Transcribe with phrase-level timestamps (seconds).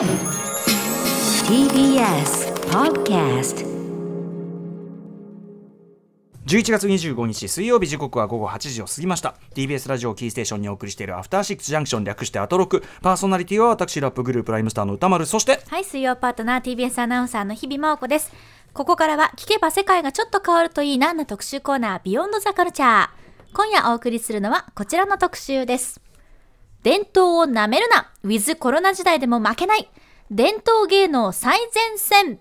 [0.00, 0.08] TBS
[2.70, 3.66] Podcast
[6.46, 18.32] 11月25日水曜日時刻は午後8時を過ぎました TBS ラジオキーステーションにお送りしているアフターシックスジャンクション略してアトロクパーソナリティは私ラップグループライムスターの歌丸そしてはい、水曜パートナー TBS アナウンサーの日々真央子です。
[18.72, 23.08] ここからは聞けば世界がちょっと変わるといいなな特集コーナービヨンドザカルチャー。
[23.52, 26.00] 今夜お送りするのはこちらの特集です。
[26.82, 29.88] 伝統をなめるな !With コロナ時代でも負けない
[30.30, 32.38] 伝統芸能最前線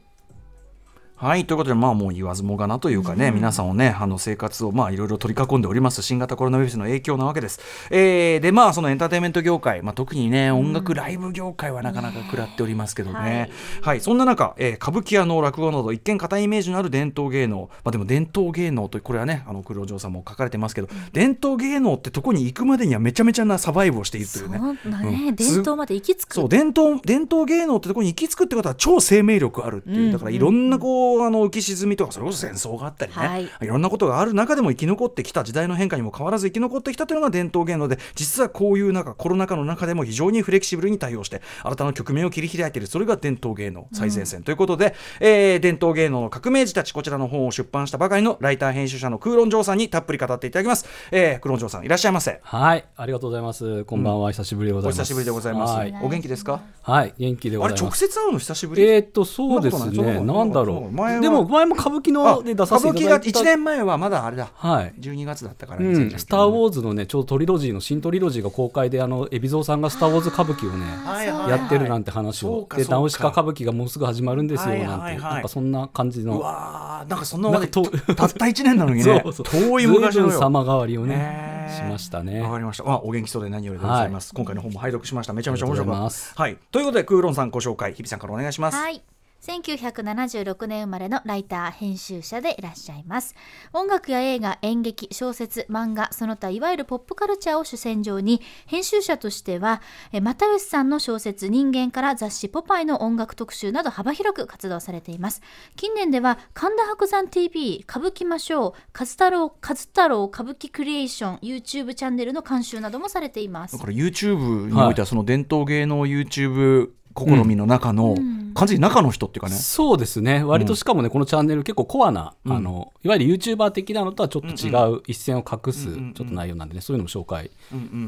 [1.20, 7.60] はいということでまあもう言わずもがなというかね、皆さんをねあの生活をまあいろいろ取り囲んでおります新型コロナウイルスの影響なわけです、
[7.92, 13.52] えーでまあそのエンターテインメント業界、まあ、特にね音楽ライブ業界はなかなか食らっておりますけどね、
[13.82, 25.36] はい、そんな中、えー歌舞伎や能落語など一見硬いイメージのある伝統芸能まあでも伝統芸能とこれはねあの黒城さんも書かれてますけど、伝統芸能ってとこに行くまでにはめちゃめちゃなサバイブをしているといそううねだね、うん。
[25.36, 26.34] 伝統まで行き着く。
[26.34, 33.50] そう伝統伝統芸能ってところに行き着くってことは超生命力あるっていう、だからいろんなこうあの浮き沈みとかそれこそ戦争があったりね、はい。
[33.62, 42.88] い、ろんなことがある中でも生き残ってきた時代の変化にも変わらず生き残ってきたというのが伝統芸能で実はこういう中コロナ禍の中でも非常にフレキシブルに対応して新たな局面を切り開いている。
[42.88, 52.40] それが伝統芸能最前線ということで、えー伝統芸能の革命児たちこちらの本を出版したばかりのライター編集者の空論城さんにたっぷり語っていただきます、えー、空論城さんいらっしゃいませ。
[52.44, 53.84] はい、ありがとうございます。
[53.86, 55.00] こんばんは、久しぶりでございます。
[55.00, 56.46] お久しぶりでございます、はい、お元気です。
[56.46, 58.08] かはい元気でごあれ直ざいます。
[58.08, 58.84] 接会うの久しぶり？
[58.84, 59.92] えーっと、そうですね。
[59.92, 61.22] なんなことないなんだろ前はう。
[61.22, 63.30] でも、前も歌舞伎ので出させていただいた。
[63.30, 64.94] 歌舞伎が1年前はまだあれだはい。
[65.00, 76.40] 12月だったから、うん、2019スター・ウォーズのね、ちょうどトリロジーの新トリロジーが公開で、あの海老蔵さんがスター・ウォーズ歌舞伎をね、はいはいはいやってるなんて話を、で、そうかそうかナウシカ歌舞伎がもうすぐ始まるんですよ、はいなんて、はいはいなんかそんな感じうの。
[76.40, 82.42] わーなんかそんなまでなんかとたった1年なのにね そうそう遠い昔の様変わりをねね、しましたね。
[82.42, 82.84] わかりました。
[82.84, 84.34] まあ、お元気そうで何よりでございます。
[84.34, 85.34] 今回の本も拝読しました。
[85.34, 86.42] めちゃめちゃ面白かった。
[86.42, 86.58] はい。
[86.72, 88.78] ということで、クーロンさんご紹介、日比さんからお願いします。
[88.78, 89.02] はい。
[89.42, 93.36] 1976年生まれのライター編集者でいらっしゃいます。
[93.74, 105.42] 音楽や映画演劇小説漫画その他いわゆるポップカルチャーを主戦場に編集者としてはえ又吉さんの小説「人間」から雑誌「ポパイ」の音楽特集など幅広く活動されています。
[105.76, 113.78] 近年では神田伯山 TV 歌舞伎ましょう和太郎和太郎歌舞伎クリエーション YouTube チャンネルの監修などもされています。
[113.78, 118.16] だから YouTube においては、その伝統芸能 YouTube 試みの中の、
[118.56, 119.56] 完全に中の人っていうかね。
[119.56, 120.44] そうですね。
[120.44, 127.50] 割としかもね、このチャンネル結構コアな、あのいわゆる YouTuber 的なのとはちょっと違う一線を画すちょっと内容なんでねそういうのも紹介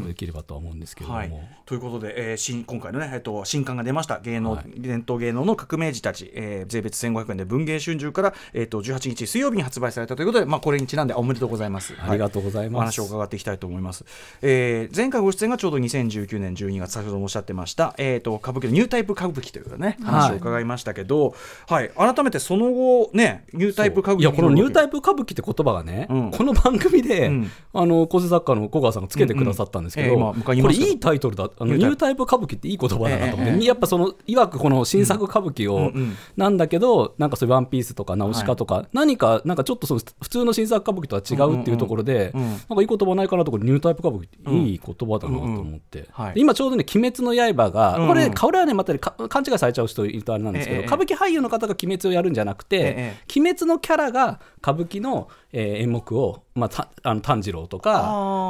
[0.08, 1.32] できればとは思うんですけれども、はい、
[1.66, 4.20] ということで、えー新今回のね、えっと、新刊が出ました。
[4.20, 11.94] 芸能、伝統芸能の革命児たち、えー税別1500円で文芸春秋から、えっと18日水曜日に発売されたということで、まあ、これにちなんでおめでとうございます。
[12.00, 13.00] ありがとうございます。
[13.00, 14.06] お話を伺っていきたいと思います。
[14.42, 21.36] えー前回ご出演がちょうど2019年12月先ほどもおっしゃってました、えっと歌舞伎のニュータイプ歌舞伎というね話を伺いましたけど、
[21.68, 26.32] はい、改めてその後ねニュータイプ歌舞伎いやこのニュータイププ歌舞伎って言葉がね、うん。
[26.32, 27.52] この番組で、うん。
[27.74, 30.22] あの構成作家の小川さんがつけてくださったんですけど、うん。
[30.22, 32.24] うんええまあ迎えにいこれいいタイトルだあのニュータイプ。
[32.24, 33.66] 歌舞伎っていい言葉だなと思って、ええええ。
[33.66, 35.92] やっぱそのいわくこの新作歌舞伎を、
[36.38, 42.52] なんだけどなんかそういう「ワンピースとか「ナウシカ」とか、何かなんかちょっとその普通の新作歌舞伎とは違うっていうところで、うんうんうん。
[42.52, 46.34] なんかいい言葉ないかなところニュータイプ歌舞伎っていい言葉だなと思って、はい。
[46.36, 50.86] で今ちょうどね「鬼滅の刃が」これこれはねまたねか勘違いされちゃう人いるとあれなんですけど、ええ。
[50.86, 53.40] 歌舞伎俳優の方が鬼滅をやるんじゃなくて、ええ。
[53.40, 58.04] 鬼滅のキャラが歌舞伎の、えー演目を、まあ、たあの炭治郎とか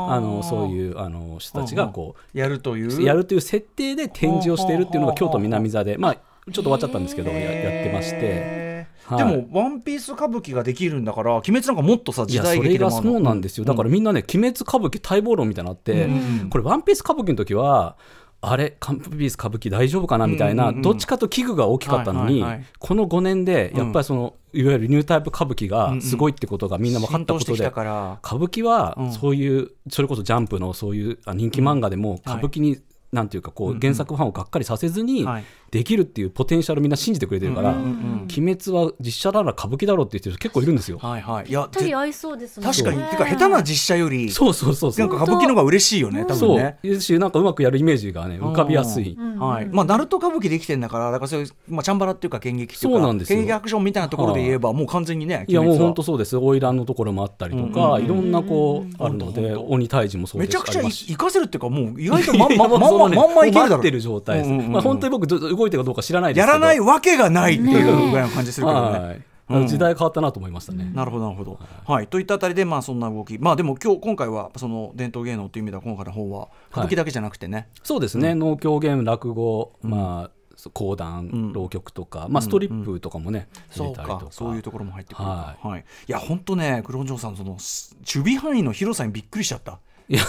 [0.09, 2.99] あのそういうあの人たちがこやるという。
[2.99, 8.71] うやるという設定で展示をしているっていうのが京都南座で、まあ、ちょっと終わっちゃったんですけどややってまして。
[9.17, 13.65] でも「ワンピース歌舞伎ができるんだから鬼滅なんかもっとさ時いやそれが代劇でもそうなんですよ。
[13.65, 16.49] だからみんなね「鬼滅歌舞伎待望論」みたいなのあって、うん。
[16.49, 17.97] これ「ワンピース歌舞伎の時は
[18.43, 20.69] あれ「ワンピース歌舞伎大丈夫かな?」みたいな、うん。
[20.69, 22.65] うんうんどっちかと危惧が大きかったのに、はいはいはい。
[22.79, 28.19] この5年でやっぱりその、いわゆるニュータイプ歌舞伎がすごいってことがみんな分かったことで、浸透してきたから。
[28.25, 29.11] 歌舞伎はうん。
[29.11, 32.79] そういう、それこそジャンプのそういうあ人気漫画でも歌舞伎に、
[33.11, 40.99] なんていうかこう原作ファンをがっかりさせずにはいできるっていうポテンシャルをみんな信じてくれてるから、うんうんうん鬼滅は実写なら歌舞伎だろうって言ってる人結構いるんですよ。
[40.99, 41.49] はいはい。
[41.49, 42.77] いやぴったり合いそうですもんね。
[42.77, 43.03] 確かに。
[43.09, 45.07] てか下手な実写よりそうそうそうそう。
[45.07, 46.57] なんか歌舞伎の方が嬉しいよね多分そう。
[46.57, 49.65] ねですしなんかうまくやるイメージがね浮かびやすい、はい。
[49.65, 53.37] まあ、ナルト歌舞伎できてんだから、だからそういう、まあ、チャンバラっていうか、剣劇っていうか、そうなんですよ。
[53.37, 56.39] 剣劇アクションみたいなところで言えば、もう完全にね、いやもう本当そうです。
[56.39, 60.55] 花魁のところもあったりとか、いろんなこうあるので鬼退治もそうです。
[60.55, 60.97] めちゃくちゃいあります。
[60.97, 63.77] し活かせるっていうか、もう意外とまんま、 まんま、いけるだろ。
[63.77, 64.71] 待ってる状態です、うんうんうん。
[64.73, 66.53] まあ、本当に僕ど動いてるかどうか知らないですけど。
[66.53, 68.99] やらないわけがないっていうぐらいの感じするけどね。
[68.99, 69.21] はい。
[69.67, 80.41] 時代変わったなと思いましたね、なるほどなるほど、はい、といったあたりで、まあ、そんな動き、まあ、でも今日今回はその伝統芸能という意味では今回の方は歌舞伎だけじゃなくてね、そうですね、能狂言落語、まあ
[80.73, 84.03] 講談、浪曲とか、まあ、ストリップとかもね、そうか。
[84.03, 85.57] かそういうところも入ってくるか。
[85.59, 90.21] ははい、いや本当ねクロンジョンさんそのす守備範囲の広さにびっくりしちゃったいや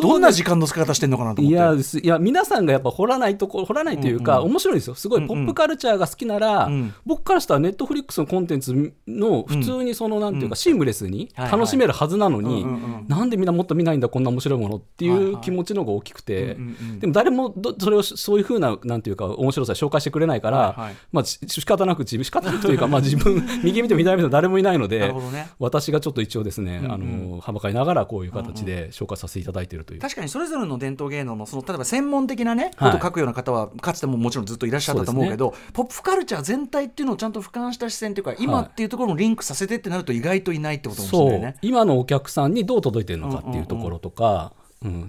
[0.00, 1.98] どんな時間の使い方してんのかなと思って。
[2.00, 4.94] いや皆さんがやっぱ掘らないとこ掘らないというか、面白いですよ。
[4.94, 6.94] すごいポップカルチャーが好きなら、ん。
[7.04, 11.58] 僕からしたらネットフリックスのコンテンツの普通にそのなんていうか、シームレスにはいはい。
[11.58, 13.06] 楽しめるはずなのに、うんうんうん。
[13.08, 15.26] なんでみんなもっと見ないんだこんな面白いものってはいはい。
[15.26, 20.94] いう気持ちの方が大きくて、うんうんうんでも誰もどそれをそういうふうななんていうか面白さ紹介してくれないから、はいはい。
[21.12, 25.48] まあし仕方なく自分仕方なくというかまあ自分 右見ても左見ても誰もいないのなでね。
[25.58, 30.00] 私がちょっと一応ですね、あのはばかりながらこういう形で紹介させていただいているという。
[30.00, 41.56] 確かにそれぞれの伝統芸能のその例えば専門的なねこはいとを書くような方はかつてももちろんずっといらっしゃったと思うけどポップカルチャー全体っていうのをちゃんと俯瞰した視線というか今っていうところもリンクさせてってなると意外といないってことかもしれないね。
[41.62, 44.61] 今のお客さんにどう届いてるのかっていうところとか、うん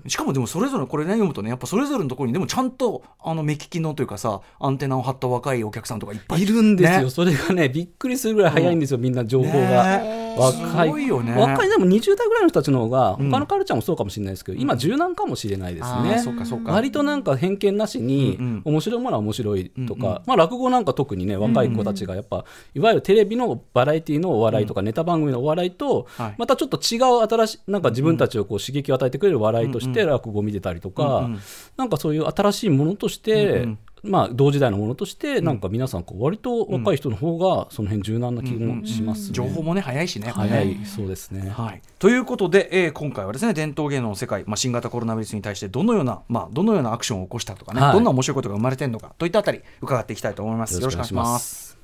[0.07, 6.41] しかもでもそれぞれこれね読むとねやっぱそれぞれのところにでもちゃんとあの目利きのというかさアンテナを張った若いお客さんとかいっぱい。
[6.41, 7.09] いるんですよ、ね。
[7.09, 9.99] それがねびっくりするぐらい早いんですよ、みんな情報が。
[9.99, 10.23] ね。
[10.37, 10.87] 若い。
[10.87, 11.33] すごいよね。
[11.39, 11.69] 若い。
[11.69, 13.29] でも20代ぐらいの人たちの方がん。
[13.29, 16.19] 他のカルチャーもそうかもしれないですけど、今柔軟かもしれないですね。
[16.19, 16.71] そうかそうか。
[16.71, 18.61] 割となんか偏見なしに、うんうん。
[18.65, 20.21] 面白いものは面白いとか、うんうん。
[20.25, 26.35] まあ、落語なんか特にね若い子たちがやっぱ、いわゆるテレビのバラエティのお笑いとか、ネタ番組のお笑いと、はい。
[26.37, 31.39] またちょっと違う新しいなんか自分たちをこう刺激を与えてくれる笑いとして落語を見てたりとか、うんうん
[31.75, 39.33] なんかそういう新しいものとして、うんうんまあ、同時代のものとして、なんか皆さんこう割と若い人の方がその辺柔軟な気もしますね。
[39.33, 40.29] 情報もね早いしね。
[40.29, 41.49] 早い、そうですね。
[41.49, 50.75] はい、ということで、えー今回はですね伝統芸能の世界、まあ、新型コロナウイルスに対してどのような、まあ、どのようなアクションを起こしたとかね、はいどんな面白いことが生まれてるのかといったあたり伺っていきたいと思います。
[50.75, 51.82] よろしくお願いします。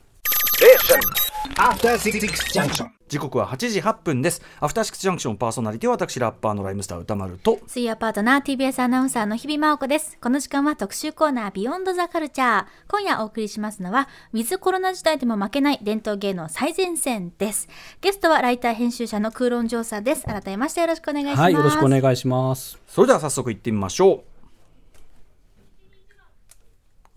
[3.07, 4.41] 時刻は8時8分です。
[4.59, 10.17] アフターシックスジャンクションパーソナリティは私ラッパーのライムスター歌丸と水曜パートナー TBS アナウンサーの日々真央子です。
[10.21, 12.65] この時間は特集コーナービヨンドザカルチャー。
[12.89, 17.69] 今夜お送りしますのは、ウィズコロナ時代でも負けない伝統芸能最前線です。
[18.01, 20.25] ゲストはライター編集者の空論上さです。
[20.25, 21.41] 改めましてよろしくお願いします。
[21.41, 22.77] はい、よろしくお願いします。
[22.85, 24.28] それでは早速行ってみましょう。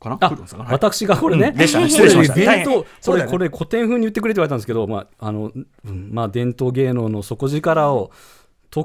[0.02, 0.18] かな？
[0.70, 1.88] 私がこれね、うんでしたね。
[1.88, 2.34] 失礼しました。
[2.34, 5.52] これ伝統これこれ古典風に言ってくれって言われたんですけど、まああの
[5.84, 8.12] うんまあ、伝統芸能の底力をと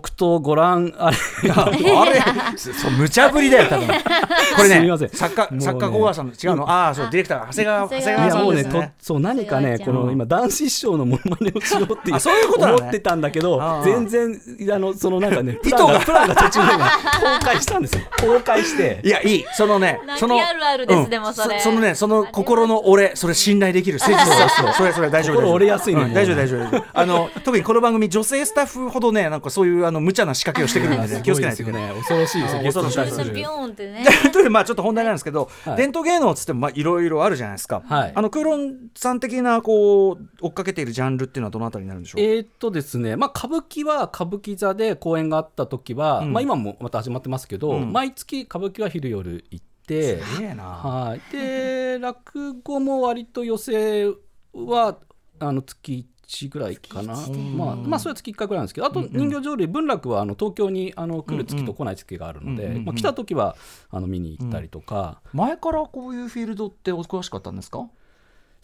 [0.01, 1.17] くとご覧あれ
[1.55, 2.57] あれ？
[2.57, 3.87] そそう無茶ぶりだよ多分。
[4.57, 5.09] これねすみません。
[5.09, 5.61] 作家ね。
[5.61, 6.69] 作家小川さんの違うの？
[6.69, 12.73] ああそうディレクターが長谷川長谷川川さいやもうねとんですねそう何かねこの今男子師匠のモノマネをしようっていうあそういうことね。
[12.73, 14.41] 思ってたんだけど全然
[14.73, 15.99] あのそのなんかね プ図ランがが。
[16.01, 16.83] プランが途中でね
[17.21, 18.01] 崩壊したんですよ。
[18.17, 18.99] 崩壊して。
[19.03, 19.45] いやいい。
[19.53, 21.09] そのねそのあるあるですうん。
[21.09, 21.59] でもそれ。
[21.61, 26.83] そのねその心の俺それ信頼できる誠実さそれそれ大丈夫心折れやすいねうん大丈夫大丈夫大丈夫。
[26.93, 31.83] あの特にこの番組女性スタッフほどねなんかそういうあの無茶な仕掛けをしてくるのでね気をつけないといけない。
[31.89, 31.93] ね。
[31.95, 34.05] 恐ろしいですよゲストに対するビヨーンってね。
[34.31, 35.77] というまあちょっと本題なんですけど、はい。
[35.77, 38.11] 伝統芸能っつってもまあいろいろあるじゃないですか、はい。
[38.15, 47.91] あのクーロンさん的なこう追っかけているジャンルっていうのはどのあたりになるんでしょう、えーっとですね、まあ、歌舞伎は歌舞伎座で公演があった時は、うんまあ、今もまた始まってますけど、うん。
[47.91, 50.63] 毎月歌舞伎は昼夜行って、すげえな。
[50.63, 54.17] はい、で落語も割と寄席
[54.53, 54.97] は
[55.39, 57.15] あの月1ぐらいかな、
[57.55, 63.55] まあ、まあそれは月1回ぐらいなんですけどあと人形浄瑠璃文楽はあの東京にあの来る月と来ない月があるので、まあ、来た時は
[63.89, 65.21] あの見に行ったりとか。
[65.33, 67.87] 前からこういうフィールドってお詳しかったんですか？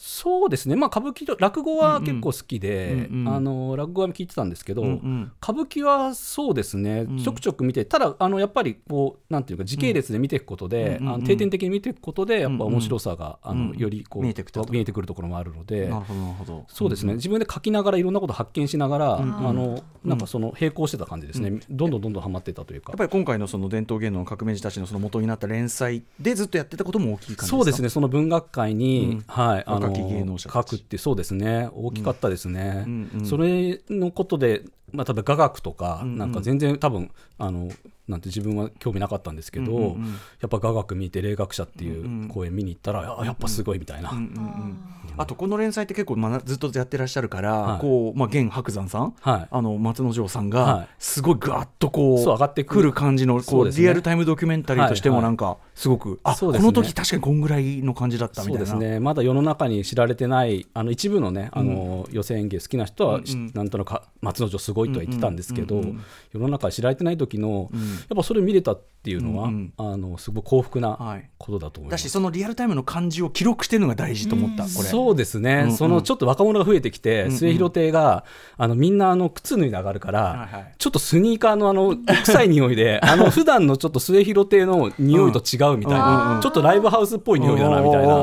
[0.06, 3.34] そうですね、まあ、歌舞伎と落語は結構好きで、うんうん。
[3.36, 5.32] あの落語は聞いてたんですけど、うんうん。
[5.42, 7.20] 歌舞伎はそうですね、ん。
[7.20, 11.10] ちょくちょく見て、ただ、あのやっぱりこう、なんていうか、時系列で見ていくことで、うん。
[11.10, 13.70] あの定点的に見ていくことで、やっぱ面白さが、あうん。
[13.70, 14.66] のよりこう見えてくると。
[14.70, 15.88] 見えてくるところもあるので。
[15.88, 16.66] なるほどなるほど。
[16.68, 19.48] そうですね、自分で書きながらいろんなこと発見しながら、ん。
[19.48, 22.92] あのなんかその並行してた感じですね、どんどんどんどんはまってったというか。
[22.92, 32.84] やっぱり今回のその伝統芸能の革命児たちのその元になった連載でずっとやってたことも大きい感じですかそうですね、その文学界に、うんはい、あの若き芸能者書くって、そうですね、大きかったですね。
[32.86, 33.10] うん。
[33.14, 33.20] うん。
[33.22, 33.26] うん。
[33.26, 36.18] それのことで、まあ、例えば雅楽とか、うんうん。
[36.18, 37.70] なんか全然多分あの
[38.08, 40.12] なんて自分は興味なかったんですけど、うんうんうん。
[40.42, 44.78] やっぱ雅楽見て霊学者っていんうんう公演見に行ったら、あやっぱすごいみたいな、うんうんうん。
[45.18, 47.82] あとこの連載って結構まあずっとやってらっしゃるから、はい。
[47.82, 49.48] こうまあ現白山さん、はい。
[49.50, 50.88] あの松之丞さんがはい。
[51.00, 52.84] すごいガッとこう,、そう上がってくる。
[52.84, 53.72] る感じのこそうね。
[53.76, 55.24] リアルタイムドキュメンタリーとしてもはい。
[55.24, 55.32] はい。
[55.32, 56.68] なんかすごく、あこそうですね。
[56.68, 58.66] の時確かにこんぐらいの感じだったみたいな。
[58.66, 59.00] そうですね。
[59.00, 63.52] まだ世の中に知られてないあの一部のねあの、寄席演芸好きな人は、しうんうん。
[63.54, 66.04] なんとなくか松之丞すごいとは言ってたんですけど、うんうんうんうん。
[66.34, 67.78] 世の中で知られてない時の、ん。
[67.78, 69.94] やっぱそれ見れたっていうのは、うんうん。
[69.94, 71.30] あのすごい幸福はない。
[71.38, 72.04] ことだと思います。
[72.04, 74.88] だしそのリアルタイムの感じを記録してるのが大事と思った、これ。
[74.88, 75.76] そうですね、うんうん。
[75.76, 77.32] そのちょっと若者が増えてきて、んうん。
[77.32, 78.24] 末広亭が
[78.58, 80.76] あのみんなあの靴脱いで上がるから、はいはい。
[80.78, 88.14] ちょっとスニーカーのあの臭い匂いで、あの 普段のちょっと末広亭の匂いと違うみたいな、ちょっとライブハウスっぽい匂いだなみたいな。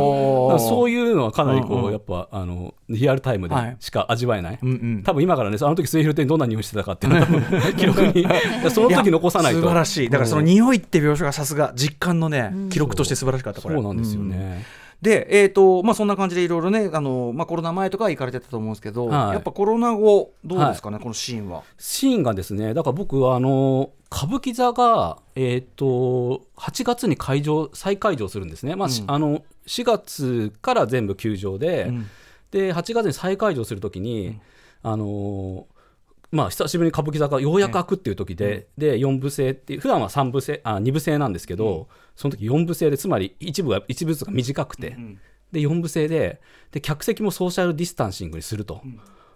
[0.59, 3.77] そういうのはかなりこう、やっぱあのリアルタイムではい。
[3.81, 4.59] しか味わえない、
[5.05, 7.27] 多分今からねあの時末広亭にどんな匂いしてたかっていうのは
[7.77, 8.27] 記録に
[8.71, 9.61] その時残さないと。
[9.61, 10.11] 素晴らしい。
[10.11, 10.47] だからそのうん。
[10.47, 13.75] 匂いって描写がさすが実感のね記録として素晴らしかったこれ。
[13.77, 13.85] そう。
[13.85, 14.65] なんですよね、
[15.03, 19.33] で、えーとまあ、そんな感じでいろいろねあの、まあ、コロナ前とかは行かれてたと思うんですけど、はい。
[19.33, 21.63] やっぱコロナ後どうですかね、このシーンは？
[21.79, 32.07] シーンがですねだから僕はあの歌舞伎座が、えー、と8月に開場再開場するんですね、まあしあの4月から全部休場で,、ん。
[32.51, 34.39] で8月に再開場するときに、
[34.83, 35.65] あのー
[36.33, 44.97] まあ、久しぶりに歌舞伎座がようやく開くっていう時で,、で4部制っていう普段は3部制あ2部制なんですけど、その時4部制でつまり一部が一部ずつが短くて、
[45.51, 48.81] で4部制でで客席もソーシャルディスタンシングにすると、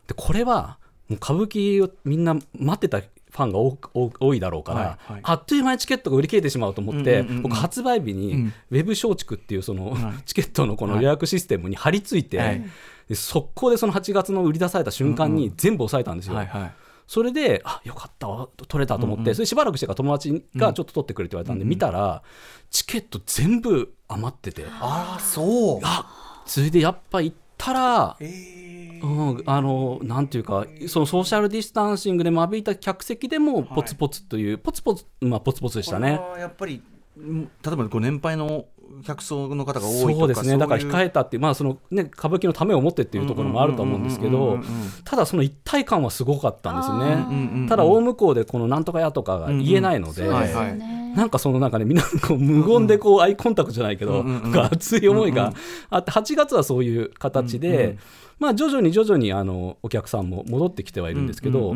[0.07, 3.01] でこれはもう歌舞伎をみんな待ってた
[3.35, 5.21] ファンが多く多多いだろうから、はいはい。
[5.25, 7.43] あっという間にチケットが売り切れてしまうと思って、うんうんうんうん。
[7.43, 12.65] 僕発売日にウェブ松竹っていうその、 チケットのこの予約システムに貼り付いて、はい。
[13.09, 16.37] で速攻でその8月の売り出された瞬間に全部押さえたんですよ。
[16.37, 16.75] はいはい
[17.06, 22.23] それで、あよかったわ、取れたと思って、それしばらくしてから友達がちょっと取ってくれって言われたんで、見たら、
[22.70, 25.80] チケット全部余ってて、ああそう。
[25.82, 36.20] あそれでやっぱ行ったら、えうん、あのなんていうかそのソーシャルディスタンシングで間引いた客席でもポツポツという、ポツポツまあポツポツでしたね。
[36.38, 36.82] やっぱり
[37.18, 38.66] ん例えばご年配の
[39.05, 40.59] 客層の方が多いとかそうですね。
[40.59, 44.59] だから控ええたっていう、まあそのね、歌舞伎のためを持ってっていうところもあると思うんですけど
[45.05, 47.69] ただその一体感はすごかったんですね。
[47.69, 54.25] ただ大向こうでこのなんとかやとかが言えないので、なんかそのなんかねみんなこう無言でこうアイコンタクトじゃないけど、
[54.71, 55.53] 熱い思いが
[55.91, 57.99] あって8月はそういう形で、
[58.38, 61.75] まあ徐々に徐々にあのお客さんも戻ってきてはいるんですけど、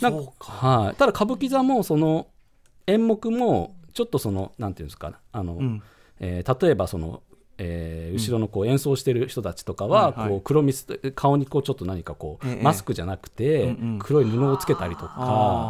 [0.00, 2.28] なんかはい、ただ歌舞伎座もその
[2.86, 5.82] 演目もちょっとそのなんていうんですかあの、ん
[6.20, 7.22] えー例えばその、
[7.58, 12.62] えー後ろのこう演奏してる人たちとかはこう黒みす顔にこうちょっと何かこうええ。
[12.62, 15.14] マスクじゃなくて黒い布をつけたりとあか。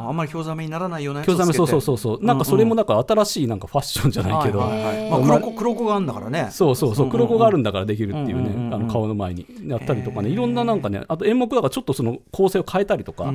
[0.07, 2.25] ーあんまり興ざめにならないようなやつを興ざめそうそうそうつそう。
[2.25, 4.97] なんかそれもなんか新しいなんかファッションじゃけてないけど、はいはいはい。
[4.97, 5.11] へー。
[5.11, 6.49] まあ黒子黒子があるんだからね。
[6.51, 7.11] そうそうそう。
[7.11, 10.31] 黒子があるんだからできるっていうねあの顔の前にやったりとかね。
[10.31, 13.33] いろんななんかねあと演目だからちょっとその構成を変えたりとか、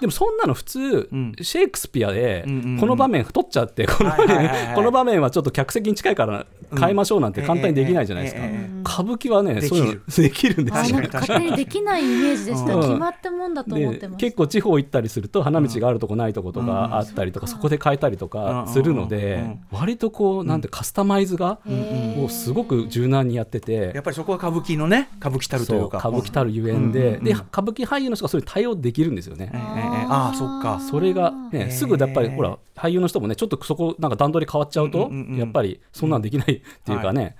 [0.00, 1.32] でもそんなの普通、うん。
[1.40, 2.44] シェイクスピアで
[2.80, 6.46] この場面太っちゃってこの場面 この場面はちょっと客席に近いから
[6.78, 8.42] 変えましょうなんて簡単にできないじゃないですか。
[8.86, 9.68] 歌舞伎はねできる。
[9.68, 10.96] そういうの できるんですよ。
[10.98, 12.80] あなんか勝手にできないイメージでした、うん。
[12.82, 19.34] 決まったもんだと思ってでま結構地方行ったりすると花道があるとこないとことかあったりとかそこで変えたりとかするので
[19.72, 19.78] うん。
[19.78, 22.20] 割とこうなんてカスタマイズがへー。
[22.20, 23.92] もうすごく柔軟にやってて。
[23.94, 27.24] やっぱりそこは歌舞伎のね歌舞伎たるとそいううか歌舞伎たるゆえんでうん。
[27.24, 29.50] で歌舞伎俳優の人がそれに対応できるんですよね。
[29.52, 29.62] えええ
[30.02, 30.80] えああそっか。
[30.80, 37.36] それがねすぐやっぱりほら俳優の人もねちょっとそこなんか段取り変わっちゃうとやっぱりそんなんできないっていうかね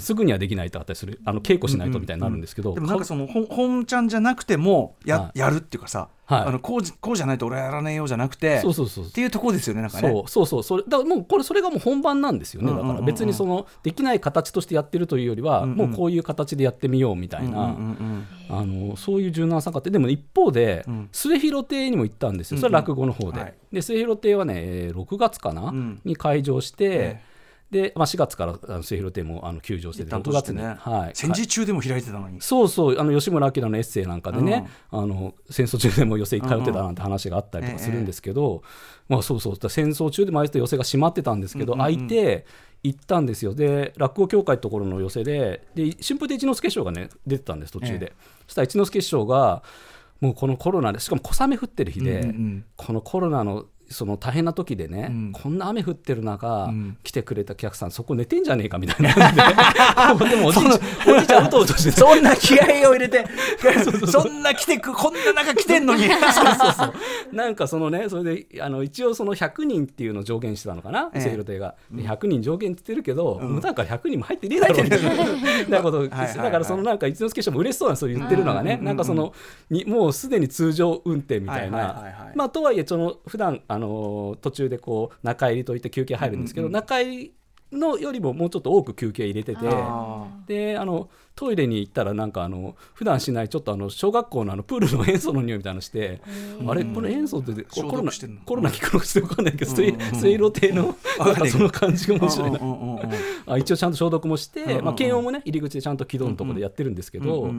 [0.00, 5.38] すぐにはできないとあったりするあの稽古しないとみたいになるんですけどでもなんかその本本ちゃんじゃなくてもや,、はい。
[5.38, 6.40] やるっていうかさ、はい。
[6.46, 9.04] あのこうじこうじゃないと俺はやらねえようじゃなくてそうそうそう。
[9.04, 10.08] っていうところですよねなんかね。
[10.08, 10.62] そうそうそう。
[10.62, 12.68] それだからもうこれそれがもう本番なんですよね。
[12.68, 12.96] だかうんうんうん。
[12.96, 15.76] うんら別にそのできない形としてやってるというよりはうんうん。
[15.76, 21.08] もうこういう形でやってみようみたいなうんうんうんあのそういう柔軟さがあってでも一方でうん。
[21.12, 22.58] 末広亭にも行ったんですよ。
[22.58, 23.54] それは落語の方で,、はい。
[23.72, 26.00] で末広亭はねえー6月かな、うん。
[26.04, 27.20] に開場して、え
[27.74, 33.00] で、まあ、4月からあの末広亭もあの休場してて6一旦閉じて月に、ね、はい、戦時中でも開いてたのに、そうそう。
[33.00, 38.62] あの吉村明のエッセイなんかでね、あの戦争中でも寄席通ってたなんて話があったりとかするんですけど、
[39.08, 39.56] まあ、そうそう。
[39.68, 41.96] 戦争中でもあいつ寄席が閉まってたんですけど、うんうんうん。
[41.96, 42.46] 開いて
[42.84, 43.54] 行ったんですよ。
[43.54, 48.12] で落語協会のところの寄席でで春風亭一之輔師匠がね出てたんです途中で、え。
[48.46, 49.64] そしたら一之輔師匠が
[50.20, 52.64] もうこのコロナでしかも小雨降ってる日で、うんうんうん。
[52.76, 55.32] このコロナのその大変な時でね、うん。
[55.32, 56.96] こんな雨降ってる中、ん。
[57.02, 60.14] 来てくれたお客さんそこ寝てんじゃねえかみたいな。
[60.14, 60.72] ででもおじいちゃん
[61.16, 61.90] おじいちゃんうとうとして。
[61.90, 63.24] てそんな気合を入れて。
[64.06, 66.04] そんな来てくこんな中来てんのに。
[66.10, 71.10] そうそうそうなんかそのねそれであの一応その100人っていうのを上限してたのかな？
[71.14, 71.20] ええ。
[71.20, 75.82] 清広亭が、で100人上限って言ってるけど、無駄から100人も入ってねえだろうみたいな。
[75.82, 76.16] ことだ
[76.50, 79.32] からそのなんか一之輔師匠も嬉しそうなそれ言ってるのがね、なんかその
[79.70, 87.34] にもうすでに通常運転みたいな、まあとはいえその普段あの途中でこう中入りといって休憩入るんですけど、中入り
[87.72, 89.66] のよりももうちょっと多く休憩入れてて。
[89.68, 96.20] あであのトイレに行ったらなんかあの普段しないちょっとあの小学校のあのプールの塩素の匂いみたいなのして
[96.66, 98.12] あれこれ塩素ってコ消ロナ
[98.44, 102.58] コロナ効くのかして分か んないけど水水路亭のなんかその感じが面白いな。
[103.58, 107.52] 一応ちゃんと消毒もして、まあ、検温もね入り口でちゃんと軌道のところでやってるんですけど、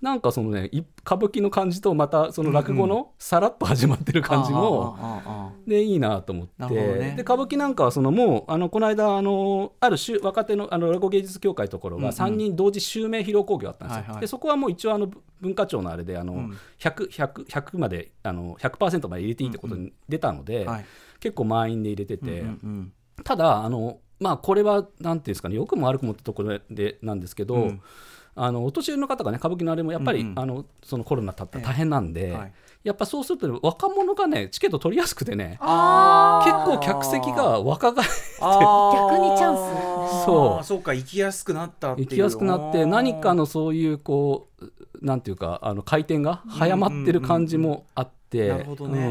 [0.00, 6.74] なんかそのねい歌舞伎の感じとまたその落語のさらっと始まってる感じも、でいいなと思って、
[7.16, 14.20] で歌舞伎なんかはそのもうあのこの間あのあるし若手のあの落語芸術協会ところが3人同時襲名披露興行あったんですよ、はいはい。
[14.20, 16.58] でそこはもう一応あの文化庁のあれであの、ん。
[16.78, 20.84] 100, 100, 100まであの100%まで入れていいってことに出たので、はい。
[21.20, 22.92] 結構満員で入れてて、うんうん
[23.22, 27.80] ただあのまあこれはなんていうんですかね良くも悪くもってところでなんですけど、うん。
[28.36, 30.38] あのお年寄りの方がね歌舞伎のあれもやっぱり、うんうん。
[30.38, 32.52] あのそのコロナたったら大変なんで、はい
[32.84, 39.56] やっぱそうするとね、若者がねチケット取りやすくてねあ結構客席が若返逆にチャン
[40.20, 40.24] ス。
[40.26, 40.64] そう。
[40.64, 44.64] そうか行きやすくなったっていう行きやすくなって何かのそういうこう
[45.00, 49.06] なんていうかあの回転が早まってる感じもあって、なるほどね。
[49.06, 49.10] う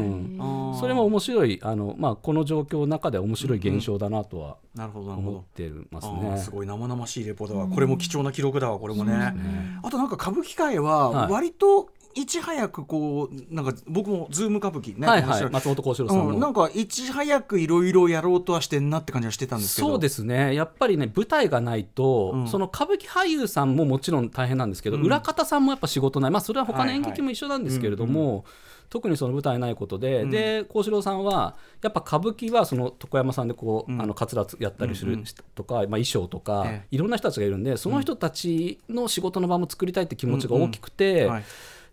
[0.74, 0.76] ん。
[0.78, 5.30] それも面白いあの、まあ、この状況の中では面白い現象だなとはなるほどなるほど。
[5.38, 6.28] 思ってますあね。
[6.30, 7.68] ーすごい生々しいレポートだわ。
[7.68, 9.34] これも貴重な記録だわこれもね。
[9.82, 11.32] あとなんか歌舞伎界ははい。
[11.32, 19.88] 割といち早くこうなんか僕もズーム歌舞伎ねはいはい、松本幸四郎さんの、うん、なんかいち早くいろいろやろうとはしてんなって感じはしてたんですけど。
[19.88, 20.54] そうですね。
[20.54, 22.48] やっぱりね舞台がないと、うん。
[22.48, 25.02] その歌舞伎俳優さんももちろん大変なんですけど、うん。
[25.02, 27.10] 裏方さんもやっぱ仕事ない、まあ、それは他の演はいはい。
[27.12, 28.44] 劇も一緒なんですけれども、
[28.90, 30.30] 特にその舞台ないことで、うん。
[30.30, 34.00] で幸四郎さんはやっぱ歌舞伎はその床山さんでこう、うん。
[34.00, 35.24] あのカツラつやったりするうんうん。
[35.24, 36.96] 人とか、まあ、衣装とか、ええ。
[36.96, 41.44] いろんな人たちがいるんでその人たちの仕事の場も作りたいって気持ちが大きくて、はい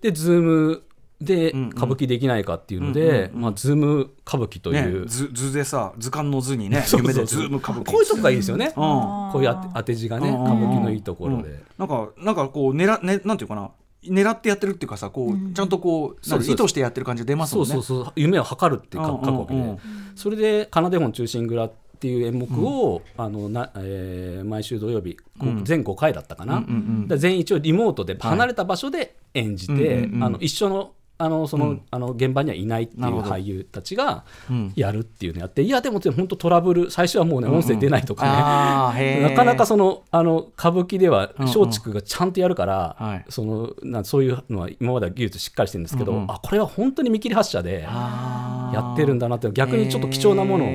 [0.01, 0.83] でズーム
[1.21, 3.41] で歌舞伎できないかっていうのうんで、うんうん。
[3.41, 7.91] まあ、ズーム歌舞伎といねう、図図でさ図鑑の図にね 夢でズーム歌舞伎。
[7.91, 8.67] こういうとこがいいですよね。
[8.67, 8.73] うん。
[8.73, 11.49] こういう当て当て字がね、うん歌舞伎のいいところで。
[11.49, 13.71] うんなんかなんかこう狙ねなんていうかな。
[14.03, 17.73] 狙ってやってるっていうかさこう、ちゃんとこうそうんか意図してやってる感じが出ますもんね。
[17.73, 18.13] そうそうそう。
[18.15, 19.77] 夢を測るって書くわけで、うんうん。
[20.15, 25.63] それで「奏で本忠臣蔵」っていう演目を、あのなえー毎週土曜日、こううん。
[25.65, 27.07] 全5回だったかな、うんうんうん。
[27.07, 30.23] で全員一応リモートで離れた場所で演じて、うんうんうん。
[30.23, 31.81] あの一緒のあのその、うん。
[31.91, 34.73] あの現場にはいないっていう俳優たちがうん。
[34.75, 39.29] やるっていうのやっていやでも本当トラブル最初はもうね音声出ないとかね、あーへー。
[39.29, 41.55] なかなかそのあの歌舞伎ではうんうん。
[41.55, 43.25] 松竹がちゃんとやるから、はい。
[43.29, 46.31] そのなそういうのは今までは技術しっかりしてるんですけど、うんうん。
[46.31, 50.71] あこれは本当に見切り発車でやってるんだなって逆にちょっと貴重なものを、へ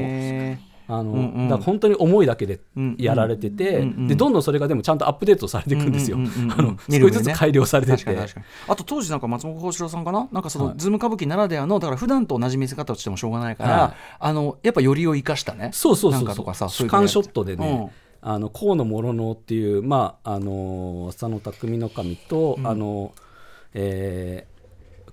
[0.89, 1.49] あのうんうん。
[1.49, 3.03] だから本当に思いだけでうんうん。
[3.03, 4.09] やられてて、うんうん。
[4.09, 6.17] でどんどんそれがでもちゃんとアップデートされていくんですよ。
[6.17, 8.05] うんうんうんうんあの少しずつ改良されてって。
[8.05, 8.47] 確かに確かに。
[8.69, 10.29] あと当時なんか松本幸四郎さんかな？
[10.33, 10.75] なんかその、はい。
[10.79, 13.95] ズーム歌舞伎ならではのだから普段と同じ見せ方をしてもしょうがないから、はい。
[14.21, 15.71] あのやっぱよりを生かしたね。
[15.73, 16.25] そうそうそうそう。
[16.25, 17.61] なんかとかさ主観ショットでうん。
[17.61, 23.13] ね、あの河野諸能っていう、まああの浅野匠の神と、あの
[23.75, 24.56] えー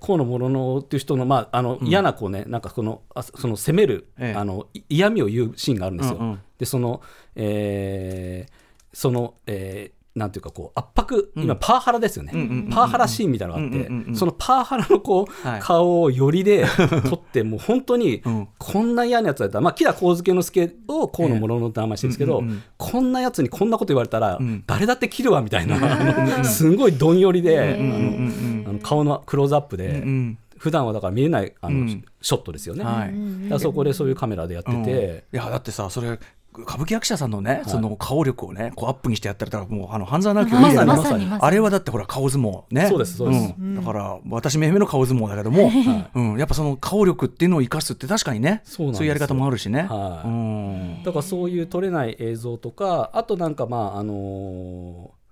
[0.06, 4.38] 河野諸能っていう人の,、まあ、あの嫌なこう、ね、なんかこのあその攻める、ええ。
[4.38, 6.18] あのい嫌味を言うシーンがあるんですよ。
[6.20, 6.40] うんうん。
[6.58, 7.02] でその、
[7.36, 8.54] えー
[8.96, 15.60] その、えーなんていうかこう圧迫、今パワハラですよね、パワハラシーンみたいなのがあって、そのパワハラのこう、はい。
[15.60, 16.66] 顔をよりで
[17.10, 18.48] 撮ってもう本当にうん。
[18.60, 19.56] こんな嫌なやつだった。
[19.56, 22.44] ら、まあ、木田幸助之助を河野諸能って名前してるんですけど、
[22.78, 24.64] こんなやつにこんなこと言われたら、ん。
[24.68, 28.53] 誰だって切るわみたいな、すごいどんよりで、あの
[28.84, 32.06] 顔のクローズアップで、うん普段はだから見えないあの、うん。
[32.22, 33.08] ショットですよね、はい。
[33.44, 35.26] だからそこでそういうカメラでやってて。
[35.34, 36.18] いやだってさそれ
[36.56, 41.42] 歌舞伎役者さんのね、その顔力をねこうアップにしてやったらもうあの半沢直樹を見てるまさにまさにまさに。
[41.42, 42.88] あれはだってほら顔相撲ね。
[42.88, 43.54] そうですそうです。
[43.60, 43.76] ん。
[43.76, 45.72] だから私めいめの顔相撲だけども、
[46.16, 50.28] うん、やっぱその顔力っていうのを生かすって確かにねそういうやり方もあるしね、はい。
[50.28, 51.04] うん。
[51.04, 55.24] だからそういう撮れない映像とかあとなんかまああのー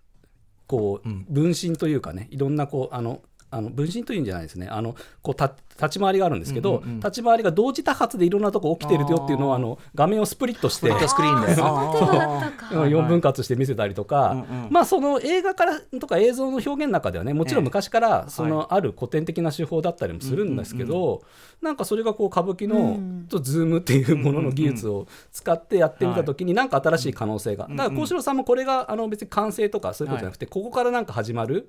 [0.72, 3.20] こう分身というかねいろんなこうあの
[3.52, 4.68] あの分身というんじゃないですね。
[4.68, 7.00] あのこうた立ち回りがあるんですけど、うんうんうん。
[7.00, 11.56] 立ち回りが同時多発でいろんなとこ起きてるよっていうのをあの画面をスプリットしてスクリーンで。
[11.56, 21.24] 手があったかうん4分割して見せたりとか、うんうんまあその映画からとか映像の表現の中ではねもちろん昔からそのある古典的な手法だったりもするんですけど、
[21.62, 23.22] なんかそれがこう歌舞伎のうん。
[23.32, 31.68] とズームっていうものの技術を使ってやってみた時になんか新しい可能性が、だから幸四郎さんもこれがあの別に完成とかそういうことじゃなくて、ここからなんか始まる、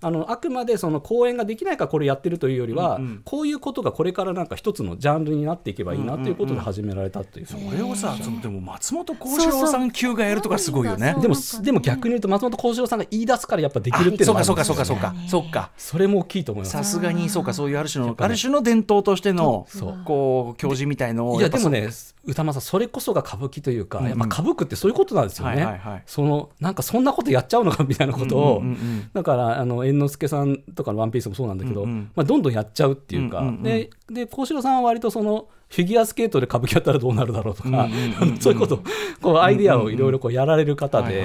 [0.00, 3.22] あのあくまでその公演ができないからこれやってるというよりは、うんうん。
[3.24, 7.46] こういうことがこれからなんか一つのジャンルになっていけばいいなということで始められたという。
[7.46, 11.12] これをさそのでも松本幸四郎さん級がやるとかすごいよね。
[11.14, 15.14] そうでもでも逆に言うと松本幸四郎さんが言い出すからやっぱできるっていうそうのがあるんですよかそうかそうか。
[15.28, 15.70] そうかそうか。
[15.76, 16.72] それも大きいと思います。
[16.72, 18.26] さすがにそうかそういうある種の、ぱね。
[18.26, 19.98] ある種の伝統としてのそう。
[20.04, 21.88] こう教授みたいのをいやでもね
[22.26, 24.10] 歌間さんそれこそが歌舞伎というか、うんうん。
[24.10, 26.02] やっぱ歌舞伎ってそういうことなんですよね、はいはいはい。
[26.06, 29.10] そのなんかそんなことやっちゃうのかみたいなことを、うんうんうん。
[29.12, 32.10] だからあの猿之助さんとかの「ワンピースもそうなんだけど、うんうん。
[32.14, 33.62] まあ、どんどんやっちゃうっていうか、うんうんうん。
[33.62, 38.80] でで幸四郎さんは割とそのフィギュアスケートで歌舞伎やったらどうなるだろうとか、うんうん そういうこと
[39.20, 41.24] こうアイディアをいろいろこうやられる方で。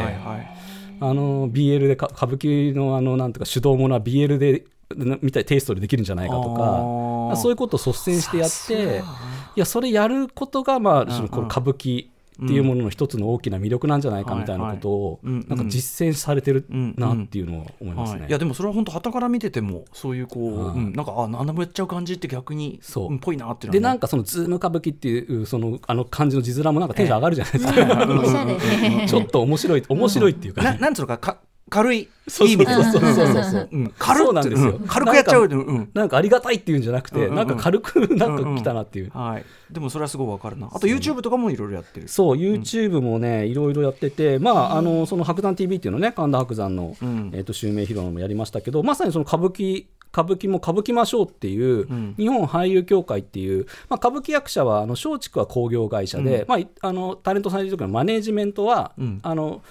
[1.03, 7.35] あの BL でか歌舞伎のあのなんていうか衆道ものは BL でなみたいテイストでできるんじゃないかとあかー。
[7.37, 9.03] そういうことを率先してやって
[9.55, 12.11] いやそれやることが、まあ、そのこの歌舞伎
[12.43, 18.21] っていうものの一つの大きな魅力なんじゃないかみたいなことをなんか実践されてるうんなっていうのは思いますね。
[18.21, 18.31] はい、い。
[18.31, 20.73] やでもそれは本当傍から見ててもそういうこう、うん。
[20.73, 20.93] うん。
[20.93, 23.13] なんかあ何でもやっちゃう感じって逆にそう。
[23.13, 31.37] んぽいなっていうでなんかそのズーム歌舞伎っていうそのあの感じの字面もなんかテンション上がるじゃないですか、おしゃれちょっと面白い面白いっていうか、なねなんつうのかか
[31.71, 59.61] 軽いそうそうそうそう軽っそうなんですようん軽くやっちゃううんなんかありがたいっていうんじゃなくて、なんか軽くなんか来たなっていう、はい、でもそれはすごいわかるなあと YouTube とかもいろいろやってるそう YouTube もね、いろいろやってて、まあ、あのその白山 TV っていうのね神田伯山の、うんえー、と襲名披露もやりましたけどまさにその歌舞伎歌舞伎も歌舞伎ましょうっていう、ん日本俳優協会っていう、まあ、歌舞伎役者はあの松竹は興行会社で、まあ、いあのタレントされる時のマネージメントは、うんあの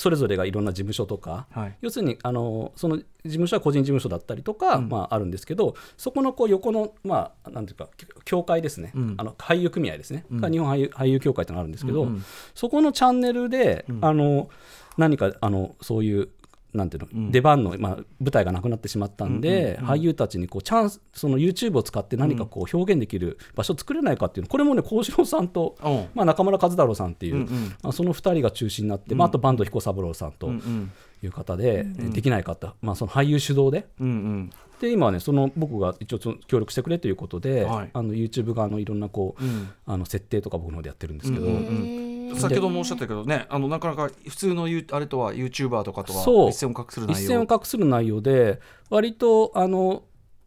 [0.00, 1.76] それぞれがいろんな事務所とか、はい。
[1.82, 7.90] 要するにあのその事務所は個人事務所だったりとか、まあ、あるんですけどそこのこう横の、まあ、なんていうか
[8.24, 9.14] 協会ですね、うん。
[9.18, 12.24] あの俳優組合ですね、が日本俳優俳優協会ってのがあるんですけど、うんうん。
[12.54, 14.48] そこのチャンネルで、あの
[14.96, 16.30] 何かあのそういう
[16.72, 26.08] なんていうの、出番の、まあ、舞台がなくなってしまったんで、俳優たちにこうチャンスその YouTube を使って何かこう表現できる場所を作れないかっていうのこれもね幸四郎さんと、うん。
[26.14, 27.48] まあ、中村和太郎さんっていう、うんうん。
[27.82, 30.92] まあ、その2人が中心になって、まあ、あと坂東彦三郎さんとうんうん。
[31.22, 33.86] いう方で、できないかと、まあ、その俳優主導で。
[34.00, 34.50] うんうん。
[34.80, 47.20] で今はねその僕が一応協力してくれということで、はいあの YouTube 側のいろんなこう、うんあの設定とか僕の方でやってるんですけど、うんうん先ほどもおっしゃったけどねあのなかなか普通のあれとは YouTuber とかとは一線を画する内容。
[47.20, 50.04] 一線を画する内容で割とあの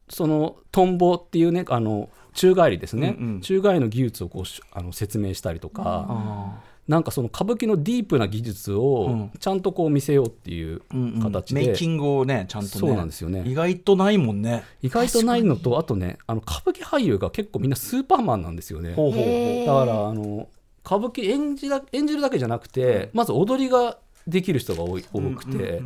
[0.10, 3.42] そのトンボっていうねあの宙返りですね、うんうん。
[3.42, 9.32] 宙返りの技術をこうしあの説明したりとか、あなんかその歌舞伎のディープな技術うをん。
[9.40, 11.22] ちゃんとこう見せようっていうーうんうん。
[11.22, 12.80] 形で、メイキングをねちゃんとね。
[12.80, 13.44] そうなんですよね。
[13.46, 14.64] 意外とないもんね。
[14.82, 18.90] 意外とないのとあとねあの歌舞伎俳優が結構みんなスーパーマンなんですよね。
[18.90, 20.48] だからあの
[20.86, 25.82] 歌舞伎演じだ演じるだけじゃなくて、まず踊りができる人が多い多くて、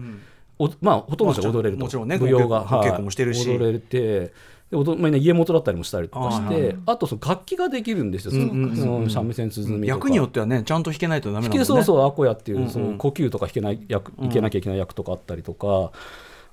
[0.59, 3.49] おまあ、ほとんどの人が踊れると、もちろんね舞踊が、ご稽古ご稽古もしてるし。
[3.49, 4.33] 踊れて
[4.69, 9.85] で踊まあね家元だったりもしたりとかしあてあとその楽器ができるんですよ、三味線鼓とか。
[9.85, 15.91] 役によってはねちゃんと弾けないとダメなもんねそうそうアコヤっていう,、その呼吸とか弾けない役いけなきゃいけない役とかあったりとか、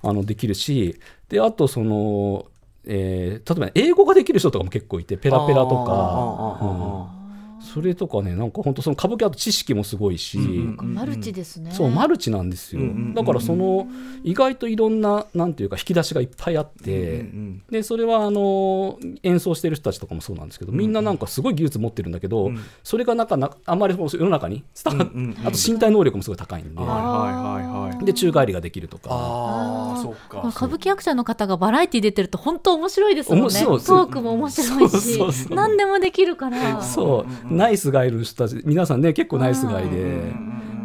[0.02, 2.46] あのできるしであとその、
[2.84, 7.23] えー例えばね英語ができる人とかも結構いてペラペラとか。
[7.64, 11.70] それとかねなんか本当その歌舞伎あと知識もすごいし、マルチですね。
[11.72, 12.82] そうマルチなんですよ、
[13.14, 13.88] だからその
[14.22, 17.26] 意外といろんななんていうか引き出しがいっぱいあって、
[17.70, 22.50] でそれはあの演奏してる人たちとかもそうなんですけどみんななんかすごい技術持ってるんだけど、
[22.82, 25.08] それがなんかなあまり世の中に伝わっ、
[25.46, 28.04] あと身体能力もすごい高いんで、はいはいはいはい。
[28.04, 29.08] で宙返りができるとか。
[29.10, 30.48] ああそうか。
[30.48, 33.60] 歌舞伎役者の方がバラエティ出てると本当面白いですもんね。
[33.64, 36.82] トークも面白いし何でもできるから。
[36.82, 40.32] そう、ナイスガイの人たち皆さんね結構ナイスガイで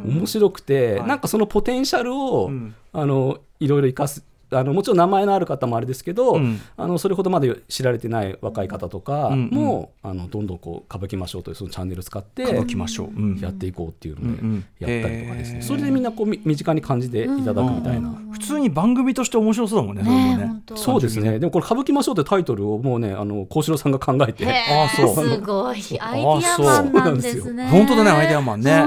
[0.06, 2.76] 面白くて、なんかそのポテンシャルを、ん。
[2.92, 6.60] あのいろいろ生かすあのもちろん名前のある方もあれですけど、うん。
[6.78, 13.40] あのそれほどまで知られてない若い方とかうんも、あのどんどんこう歌舞伎ましょうというそのチャンネル使って歌舞伎ましょううん。
[13.40, 14.66] やっていこうっていうのでうんうん。
[14.80, 15.64] やったりとかですね、へー。
[15.64, 18.10] それでみんなこうみ身近に感じていただくみたいな。
[18.32, 20.64] 普通に番組として面白そうだもんねそれもね。
[20.76, 21.40] そうですね。
[21.40, 25.26] でもこれ「歌舞伎ましょう」ってタイトルをもうねあの幸四郎さんが考えてへあそう。
[25.26, 26.00] ーすごい。
[26.00, 27.68] アイディアマンなんですね。
[27.68, 28.84] 本当だねアイデアマンね。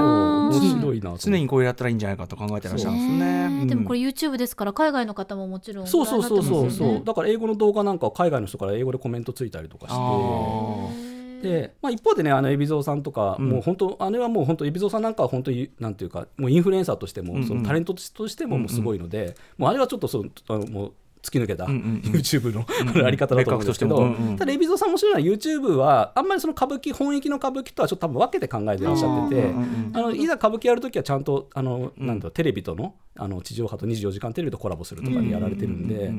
[0.53, 3.49] 面白いな常にこうやったらいいんじゃないかと考えてらっしゃるんですね。
[3.49, 6.71] ねでもこれれ YouTube ですから海外の方ももちろんそうそうそうそう。
[6.71, 9.95] そう、だから英語の動画なんかは海外の人から英語でコメントついたりとかして。
[9.95, 11.13] あ
[11.43, 22.65] で、まあ、一方でねあの海老蔵さんとか、もう本当あれはもう本当海老蔵さんなんかは本当になんていうかもうインフルエンサーとしても、んうんそのタレントとしてももうすごいので、もうあれはちょっとそのあのもう突き抜けた、YouTube の
[23.07, 29.53] あり方だと思うんですけど、ただ海老蔵さん面白いのは YouTube はあんまりその歌舞伎本域の歌舞伎とはちょっと多分分けて考えてらっしゃってて、
[29.93, 36.13] あのいざ歌舞伎やるときはちゃんとあの、なんだテレビとのあの地上波と24時間テレビとコラボするとかでやられてるんで。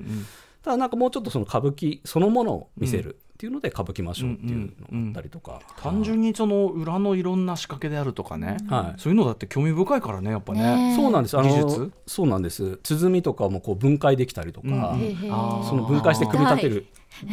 [0.63, 8.59] ただなんかもうちょっとその歌舞伎そのものを見せるっていうので歌舞伎ましょうっていうのがあったりとか、単純にその裏のいろんな仕掛けであるとかね。
[8.69, 9.01] はい。
[9.01, 10.91] そういうのだって興味深いからねやっぱね。
[10.91, 11.37] ねそうなんです。
[11.37, 11.93] あの技術。
[12.07, 12.79] そうなんです。
[12.85, 16.87] 鼓とかもこう分解できたりとか、へーその分解して組み立てる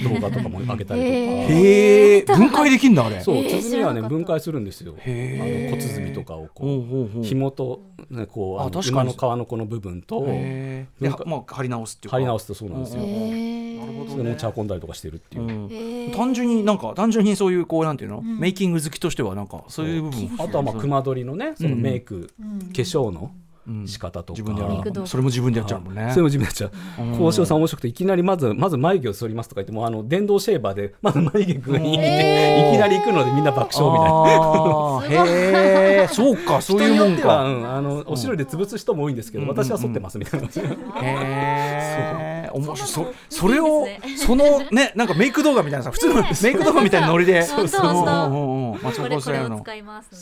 [0.04, 1.14] 動画とかも上げたりとか。
[1.14, 3.22] へえ分解できんだあれ。
[3.22, 4.94] そう、えー鼓はね分解するんですよ。
[4.94, 10.88] あの小鼓とかをこほう紐とねこうあの馬の皮のこの部分とで
[11.26, 12.18] まあ貼り直すっていうか。
[12.18, 13.04] 貼り直すとそうなんですよ。
[13.82, 16.01] なるほどそれ持ち運んだりとかしてるっていう。
[16.16, 20.32] 単純になんか単純にそういうこうなんていうの、メイキング好きとしてはなんかそういう部分。
[20.40, 23.32] あとはまあ熊取りのねそのメイク、化粧の
[23.86, 24.74] 仕方とか、自分でやる。
[24.74, 26.10] メイク動画のそれも自分でやっちゃうもんね。
[26.12, 27.08] それも自分でやっちゃう。
[27.10, 35.26] 交渉さん面白くていきなりまずまず眉毛を剃りますとか言ってもうあの電動シェーバーで まず眉毛グイーンっていきなり行くのでみんな爆笑みたいな。
[35.26, 37.44] へえそうか そう人いうもんか。
[37.44, 40.48] うん、あのお白で潰す人も多いんですけど、私は剃ってますみたいな。
[40.48, 40.52] へ
[41.04, 43.88] え面白いそそうそれを
[44.18, 47.42] そのね なんかメイク動画みたいなさ普通のメイク動画みたいなノリで。
[47.44, 47.82] そうそう。
[47.82, 48.36] そううんう。
[48.36, 49.64] んうん松本さんの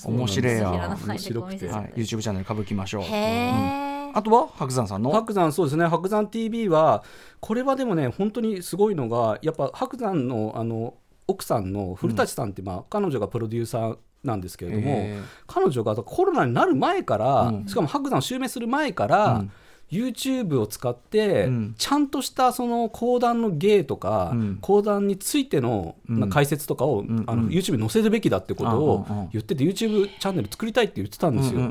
[0.06, 5.12] 面白いや面白くて YouTube チャンネル歌舞伎ましょうへえあとは白山さんの？
[5.12, 5.86] 白山そうですね。
[5.86, 7.04] 白山 TV は
[7.40, 10.96] これはでもね本当にすごいのがやっぱ白山のあの
[11.28, 15.24] 奥さんの古舘さんって、まあ、彼女がプロデューサーなんですけれども、へー。
[15.46, 17.66] 彼女がコロナになる前から、うん。
[17.68, 19.52] しかも白山を襲名する前から、うん
[19.92, 21.76] YouTube を使って、うん。
[21.78, 24.58] ちゃんとしたその講談の芸とか、うん。
[24.62, 25.96] 講談についての、
[26.30, 27.50] 解説とかを、んあのうん。
[27.50, 31.62] YouTube に載せるべきだってことを言ってて YouTube チャンネル作りたいって言ってたんですよ。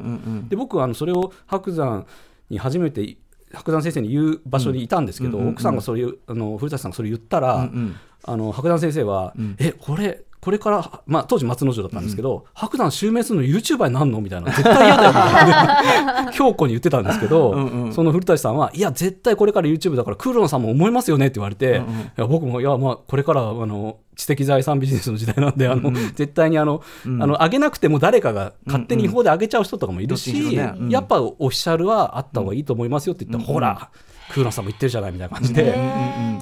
[0.49, 2.07] で僕はあのそれを白山
[2.51, 3.17] に初めて
[3.53, 7.97] 白山先生に言う場所にいたんですけど、奥さんがそれあの古舘さんがそれ言ったら、うんうん。
[8.25, 9.57] あの白山先生は「ん。
[9.59, 17.93] えこれこれから、まあ、当時松之丞だったんですけど、白山襲名するの YouTuber になんのみたいな絶対嫌だよみたいな強固に言ってたんですけどうんうん。
[17.93, 21.83] その古舘さんはいや絶対これから YouTube だからクーロンさんも思いますよねって言われて、
[22.17, 30.75] いや僕もいやまあこれからはあの知的財産ビジネスの時代なんであの、絶対にあの、あの上げなくても誰かが勝手に違法で上げちゃう人とかもいるし、どっちにしろね。
[30.77, 30.89] うん。
[30.91, 33.91] やっぱオフィシャルはあった方がいいと思いますよって言ったら、ほら
[34.33, 35.75] クーロンさんも言ってるじゃないみたいな感じで。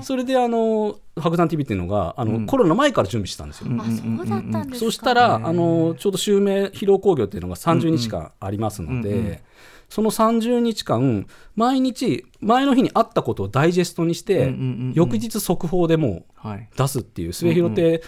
[0.03, 3.69] それであの白山 TV っていうのがあの、コロナ前から準備してたんですよ。
[3.79, 4.87] あそうだったんですか。
[4.87, 9.43] そしたらあのちょうど襲名披露興行っていうのが30日間ありますので、
[9.89, 14.55] その30日間毎日前の日にあったことをダイジェストにして、
[14.93, 16.69] 翌日速報でもうはい。
[16.77, 18.03] 出すっていう末広亭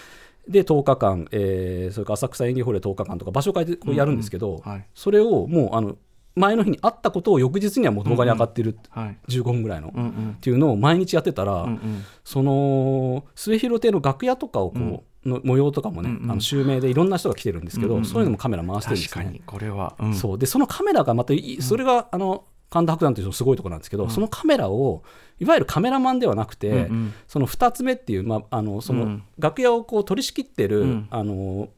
[0.48, 4.86] で10日間、えーそれから浅草演芸ホールで10日間とか場所を変えてこうやるんですけど、はい。
[4.94, 5.96] それをもうあの
[6.38, 9.18] 前の日にあったことを翌日にはもう動画に上がってる、はい。
[9.28, 10.30] 15分ぐらいの、うんうん。
[10.36, 11.70] っていうのを毎日やってたら、うん。
[11.70, 19.24] うんその末広亭の楽屋とかをこう、の模様とかもね、あの襲名でいろんな人が来てるんですけど、そういうのもカメラ回してるんですね。
[19.24, 19.42] 確かに。
[19.46, 19.96] これは。
[19.98, 20.14] うん。
[20.14, 20.38] そう。
[20.38, 25.02] でそのカメラがまたいそれが、あの神田伯山という人のすごいところなんですけど、そのカメラを
[25.40, 29.22] いわゆるカメラマンではなくて、うんその2つ目っていう、まあ、あのその、うん。
[29.38, 31.08] 楽屋をこう取り仕切ってる、ん。
[31.10, 31.68] あの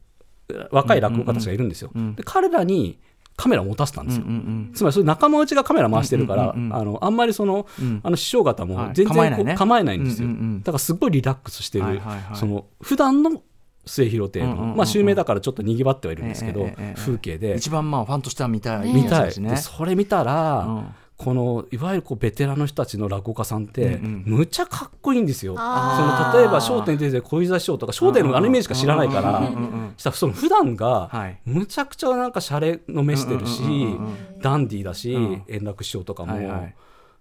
[0.71, 1.91] 若い落語家たちがいるんですよ。
[2.15, 2.99] で彼らに
[3.41, 4.25] カメラを持たせたんですよ。
[4.27, 7.99] うんうんつまりそれ仲間内がカメラ回してるから、うんうんうんあのあんまりその,、ん。
[8.03, 8.93] あの師匠方もはい。
[8.93, 10.03] 全然こう構えないね。
[10.03, 10.59] ないんですよ、うんうんうん。
[10.59, 12.37] だからすごいリラックスしてる、はいはいはい。
[12.37, 13.41] その普段の
[13.85, 14.77] 末広亭の、うんうんうんうん。
[14.77, 16.93] まあ襲名だからちょっとにぎわってはいるんですけど、ええええええ。
[16.95, 17.55] 風景で。
[17.57, 19.49] 一番まあファンとしては見たい見たい、ですね。
[19.49, 20.85] でそれ見たら、うん
[21.23, 25.53] このいわゆるこうベテランの人たちの落語家さんって、うんむちゃかっこいいんですよ。
[25.55, 29.93] そあの例えば『笑点』出てて小遊三師匠とか『笑点』のあのイメージしか知らないから、うんうんうんうん。
[29.97, 31.39] したらその普段がはい。
[31.45, 35.43] むちゃくちゃなんかシャレの目してるし、うんうんうんダンディーだし、ん。
[35.47, 36.75] 円楽師匠とかも、はいはい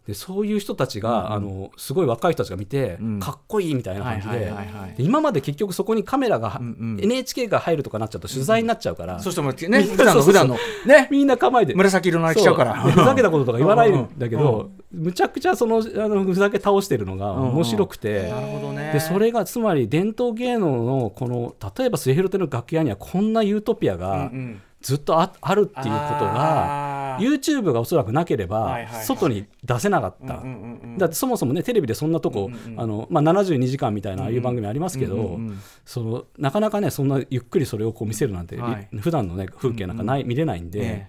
[0.06, 3.20] でそういう人たちが、あのすごい若い人たちが見て、ん。
[3.20, 4.52] かっこいいみたいな感じで
[4.98, 7.00] 今まで結局そこにカメラが、んうん。
[7.00, 10.22] NHK が入るとかなっちゃうと取材になっちゃうから、そしてもね普段のそうそうそう。
[10.22, 11.08] 普段のね。
[11.10, 12.74] みんな構えて紫色のあれ着ちゃうから。
[12.80, 18.92] ふざけたこととか言わないんだけうんど、むちゃくちゃそのあのふざけ倒してるのが面白くて、なるほどね。
[18.94, 29.04] でそれがつまり伝統芸能のこの例えば末広亭の楽屋にはこんなユートピアがんずっとああるっていうことが YouTube がおそらくなければはいはいはい。
[29.04, 30.34] 外に出せなかった。
[30.34, 38.88] うんうんうんだってそもそもねテレビでそんなとこ、あのまあ、72時間みたいなああいう番組ありますけど、うんうんうんそのなかなかねそんなゆっくりそれをこう見せるなんて、はい。
[38.98, 41.08] 普段のね風景なんかない、見れないんで、ええ。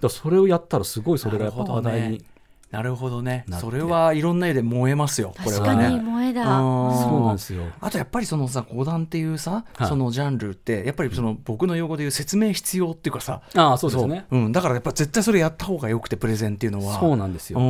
[0.00, 2.24] だそれをやったらすごいそれがやっぱ話題に、
[2.70, 3.44] なるほどね。
[3.60, 5.94] それはいろんな絵で燃えますよこれ確かはね。
[5.94, 6.42] に萌えだ。
[6.58, 6.98] うん。
[6.98, 7.62] そうなんですよ。
[7.80, 14.26] あとやっぱりそのさ講談っていうさ、はいそのジャンルってやっぱりその僕の用語で言う説明必要っていうかさああそうですね。
[14.30, 14.36] う。
[14.36, 16.98] ん、だからやっぱ絶対それやった方がよくてプレゼンっていうのは。
[16.98, 17.60] そうなんですよ。
[17.60, 17.62] う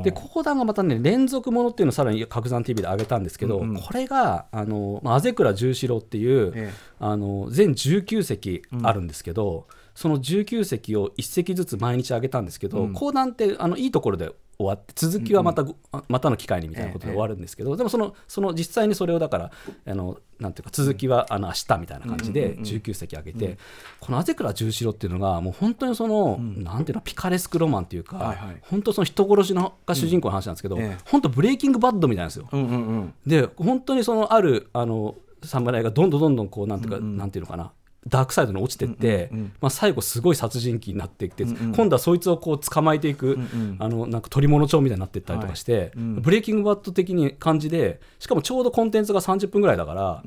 [0.00, 0.02] ん。
[0.02, 3.70] で講談がまたね連続ものっていうのをさらに角山 TV で上げたんですけど、うん。
[3.70, 6.72] うんこれがあの、まあ、畔倉十四郎っていう、ええ。
[7.00, 9.66] あの全19席あるんですけど、
[9.98, 15.74] その19席を1席ずつ毎日上げたんですけど、講談ってあのいいところで終わって続きはまたご、
[16.06, 19.50] またの機会にみたいなことで終わるんですけど、でもそのその実際にそれをだから
[19.88, 23.58] あのなんていうか続きはあの明日みたいな感じで19席上げて、
[23.98, 28.56] この「あぜくら十四郎」っていうのがもう本当にその、なんていうのピカレスクロマンっていうか、はいはい。
[28.62, 30.98] 本当その人殺しのが主人公の話なんですけど、ええ。
[31.06, 32.48] 本当ブレイキングバッドみたいなんですよ。
[32.52, 33.14] うんうんうん。
[33.26, 37.72] で本当にそのあるあの侍がどんどんどんどんこうなんていうか、なんていうのかな
[38.06, 39.30] ダークサイドに落ちてって、
[39.60, 43.38] まあ、最後すごい殺人鬼になっていって、今度はそいつをこう捕まえていく、
[43.78, 50.22] あのなんか取り物帳みたいになっていったりとかして、ブレイキングバッド的に感じでしかもちょうどコンテンツが30分ぐらいだから、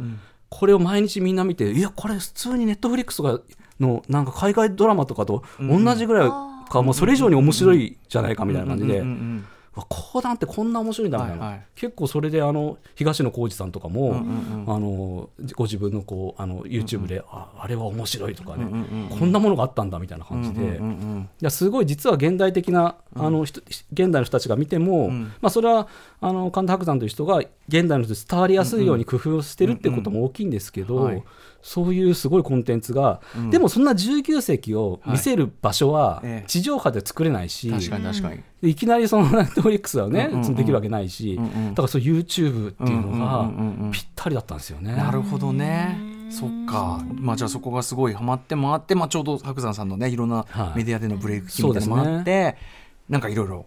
[0.50, 3.40] これを毎日みんな見ていやこれ普通にネットフリックスが
[3.80, 6.30] のなんか海外ドラマとかと同じぐらい
[6.70, 9.00] か、もうそれ以上に面白いじゃないかみたいな感じで。
[9.00, 11.66] うんうんわ講談ってこんな面白いんだみたいな、はいはい。
[11.76, 14.16] 結構それであの東野幸治さんとかも、
[14.68, 18.66] あのご自分のこうあの YouTube で、ああれは面白いとかね、
[19.18, 20.82] こんなものがあったんだみたいな感じで、い
[21.40, 25.88] やすごい実は現代的なあの人現代の人たちが見ても、まあ、それは
[26.20, 31.24] あの神田伯山という人が現代の人に伝わりやすいように工夫をしてるってことも大きいんですけど、はい
[31.64, 36.48] そういうすごいコンテンツが、でもそんな19世紀を見せる場所はええ。
[36.48, 41.70] 地上波で作れないし、確かに確かに、でいきなりその ネットフリックスはね、うんうんうんできるわけないし、うんうん。
[41.70, 44.96] だからそう YouTube っていうのうんうんうんうんがぴったりだったんですよね。
[44.96, 45.98] なるほどね。
[46.30, 50.78] そっか、まあ、じゃあそこがすごいハマって回って、まあ、ちょうど白山さんのねいろんなはい。
[50.80, 52.56] メディアでのブレイク期みたいなのもあって、
[53.10, 53.66] なんかいろいろ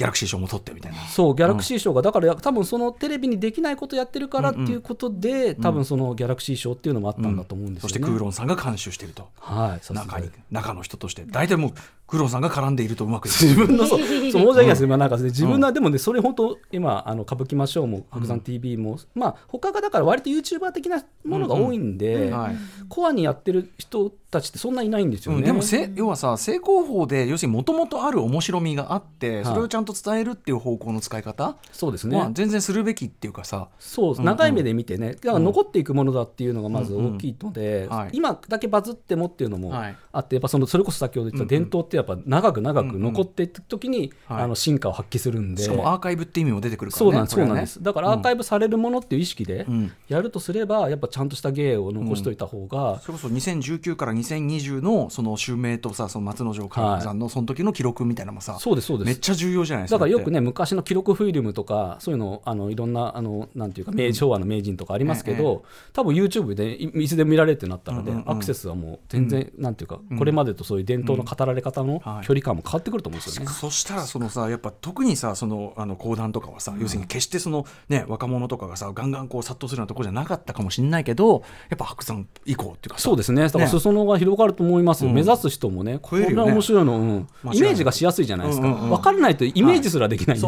[0.00, 0.98] ギャラクシー賞も取ってみたいな。
[1.08, 7.88] そうギャラクシー賞がだから多分そのテレビにできないことやってるからっていうことで、多分そのギャラクシー賞っていうのもあったんだと思うんですよね。
[7.88, 9.28] そしてクーロンさんが監修していると。
[9.38, 11.72] はい、中に中の人として大体もう
[12.10, 14.80] クーロンさんが絡んでいるとうまく自分のそう そう申し訳ないです。
[14.82, 22.56] ね、まあなんかね自分の、でもねそれ本当今あの歌舞伎ましょうも白山 TV も、まあ他がだから割と YouTuber 的なものが多いんで、はい。
[22.88, 25.38] コアにやってる人たちってそんないないんですよね。
[25.38, 33.68] うんでもせ要はさ正攻法で要するにもともとある面白みがあってそれをちゃんと伝えるっていう方向の使い方、そうですね、まあ、全然するべきっていうかさ。
[33.78, 37.92] そう長い目で見てね、だから残っていくものだっていうのがまず大きいので、うん。
[37.92, 38.10] うんはい。
[38.12, 39.96] 今だけバズってもっていうのもはい。
[40.12, 44.42] あって、やっぱそのそれこそ先ほど言った伝統ってやっぱ長く長く残っていく時に、はい。
[44.44, 45.62] あの進化を発揮するんで。
[45.62, 47.44] しかもアーカイブって意味も出てくるからねそうなんです、ね。
[47.44, 47.82] そうなんです。
[47.82, 49.92] だからアーカイブされるものっていう意識でん。
[50.08, 59.06] やるとすれば、やっぱちゃんとした芸を残しといた方が、それこそ2019から2020のその襲名とさその松之丞佳さんのその時の記録みたいなのもさ、そうですそうです。
[59.06, 59.96] めっちゃ重要じゃないですか。
[59.96, 68.30] だからよくね昔の記録フィルムとかそういうのあのいろんなあのなんていうか名昭和の名人とかありますけど、多分 YouTube でいいつでも見られるってなったので、うんうんうん。
[68.30, 72.26] アクセスはもう全然、なんていうかこれまでとそういう伝統の語られ方のはい。
[72.26, 73.50] 距離感も変わってくると思うんですよね。
[73.50, 83.04] そしたらそのさやっぱ特にさそのあの講談とかはさ、要するに決してそのね若者とかがさガンガンこう殺到するようなところじゃなかったかもしれないけどやっぱ白山以降っていうかさ。
[83.04, 83.42] そうですね。
[83.42, 85.04] だからね裾野が広がると思います。
[85.04, 85.14] よ、うん。
[85.16, 86.50] 目指す人もねこれ増えるよね。
[86.50, 87.28] は面白いの、うん。
[87.52, 90.46] イメージがしやすいじゃないですか、うんうんうん分からないとイメージすらできないんで、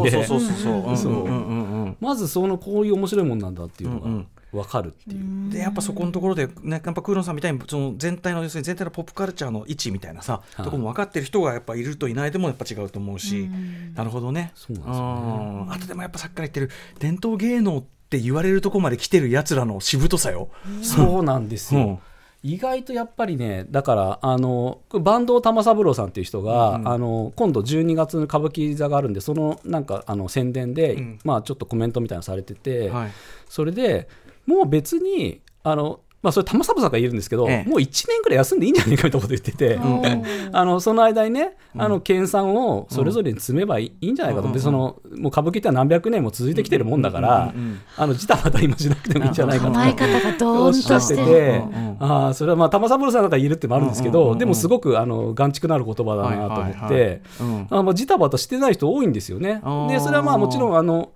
[1.99, 5.51] まずそのこういう面白いもんなんだっていうのうんうんが分かるっていう。
[5.51, 10.65] でやっぱそこのところで、ね、やっぱクーロンさんみたいにその全体の要するに全体のポップカルチャーの位置みたいなさ、はい。
[10.65, 13.49] とこも分かってる人がやっぱいるといないでもやっぱ違うと思うし、
[13.95, 14.51] なるほどね。
[14.55, 14.99] そうなんですよね。
[14.99, 15.71] うん。
[15.71, 20.49] あとでもやっぱさっきから言ってる伝統芸能って言われるとこまで来てるやつらのしぶとさよ。
[20.81, 21.81] そうなんですよ。
[21.81, 21.99] うん。
[22.43, 31.19] 意外とやっぱりねだからあの坂東玉三郎さんっていう人が、あの今度12月の歌舞伎座があるんでそのなんかあの宣伝で、ん。
[31.23, 33.11] まあちょっとコメントみたいなのされてて、はい。
[33.47, 34.09] それで
[34.45, 37.69] もう別にあのまあ、それ玉三郎さんが言えるんですけど、ええ。
[37.69, 39.77] もう1年ぐらい休んでいいんじゃないかみたいなこと言ってて、
[40.53, 47.53] あのその間にね、あの研鑽をそれぞれに積めばいい,、ん、じゃないかと、でそのもう歌舞伎っては何百年も続いてきてるもんだから、
[47.97, 49.73] あのジタバタ今しなくてもいいんじゃないかと。
[49.73, 51.63] 構え方がドーンとしてて。
[51.99, 54.39] あーそれはまあ玉三郎さんだから言えるってのもあるんですけど、うんうんうんうん。
[54.39, 57.67] でもすごくあの眼蓄のある言葉だなと思って、はいはいはいうん。
[57.69, 59.61] あまあジタバタしてない人多いんですよね。
[59.89, 61.09] でそれはまあもちろんあの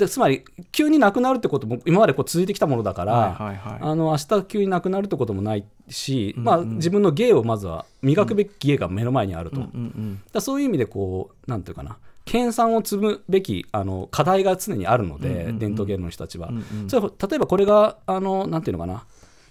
[0.00, 3.78] でつまり急になくなるってことも今までこう続いてきたものだから、はいはいはい。
[3.80, 10.22] あの明日急になくなるってこともないし、まあ、自分の芸をまずは磨くべき芸が目の前にあると、だかうんうん。
[10.32, 11.98] らそういう意味でこうなんていうかな。
[12.24, 16.50] 研鑽を積むべきあの課題が常にあるので、伝統芸能の人たちは、
[16.88, 19.04] それは例えばこれがあのなんていうのかな。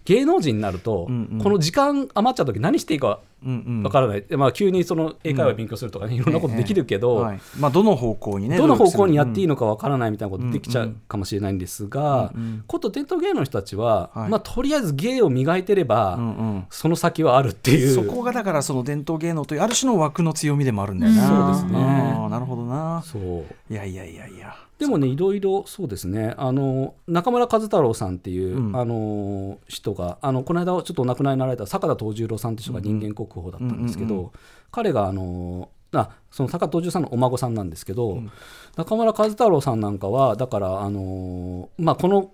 [0.05, 1.41] 芸能人になると、んうん。
[1.43, 3.19] この時間余っちゃう時何していいかうんうん
[3.84, 7.39] わからない、まあ、急にその英会話勉強するとかね、いろんなことできるけど、はい。
[7.60, 12.32] まあ、どの方向にねどの方向にやっていいののかわからないみたいなことできちゃうかもしれないんですが、
[12.67, 14.30] こと伝統芸能の人たちは、はい。
[14.30, 16.17] まあ、とりあえず芸を磨いてれば、
[16.69, 17.93] その先はあるっていう。
[17.93, 21.80] そこがだからその伝統芸能というある種の枠の強みでもあるんだよな、そうですね。
[22.30, 23.02] なるほどな。
[23.04, 23.73] そう。
[23.73, 24.56] いやいやいやいや。
[24.78, 26.34] でもねいろいろそうですね。
[26.38, 28.75] あの中村和太郎さんっていう、うん。
[28.80, 34.33] あの人があのこの間ちょっとお亡くなりになられた坂田藤十郎さんって人が人間国宝だったんですけど、
[34.71, 38.21] 彼があのあその高藤十さんのお孫さんなんですけど、
[38.75, 42.31] 中村和太郎さんなんかはだから、あのーまあ、この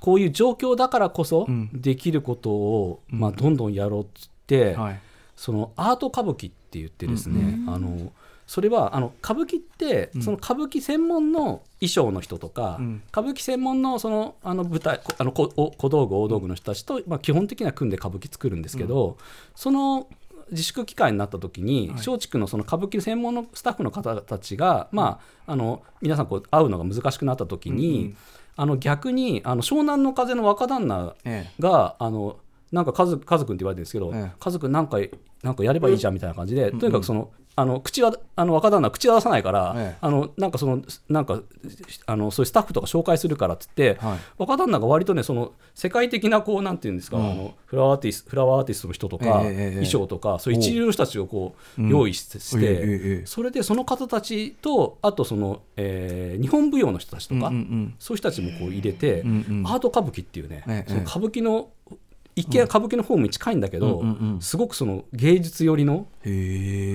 [0.00, 1.70] こういう状況だからこそん。
[1.72, 5.00] できることを、まあ、どんどんやろうっつって、はい。
[5.36, 8.12] そのアート歌舞伎って言ってですね、あの
[8.46, 13.02] それはあの歌舞伎って、その歌舞伎専門の衣装の人とか、ん。
[13.08, 15.48] 歌舞伎専門のそのあの舞台こあの小
[15.88, 19.16] 道具大道具の人たちと、まあ、基本的には組んで歌舞伎作るんですけど、
[19.54, 20.08] その
[20.52, 28.14] 自粛期間になった時に松竹のその歌舞伎専門のスタッフの方たちが、まあ、あの皆さんこう会うのが難しくなった時に、
[28.56, 32.38] あの逆にあの湘南の風の若旦那えが、あの
[32.70, 34.32] なんかカズカズ君って言われてるんですけど、ええ。
[34.38, 34.98] カズ君なんか
[35.42, 37.30] なんかやればいいじゃんみたいな感じで、とにかくその
[37.62, 39.98] あの口はあの若旦那は口は出さないから、ええ。
[40.00, 41.40] あのなんかそのなんか
[42.06, 44.18] あのそういうスタッフとか紹介するからっつって、はい。
[44.36, 51.88] 若旦那が割とねその世界的なこうなんていうんですか、あのフラワーアーティスフラワーアーティストの人とか、え衣装とかそういう一流の人たちをこううん。
[51.88, 57.94] 用意して、してええええそれでその方たちとあとその、えー日本舞踊の人たちとか、うんうんうん。
[57.98, 61.68] そういう人たちもこう入れて、うんうんアート歌舞伎っていうね、ええその歌舞伎の
[62.34, 64.40] 一見歌舞伎のフォームに近いんだけど、うんうんうん。
[64.40, 66.06] すごくその芸術寄りの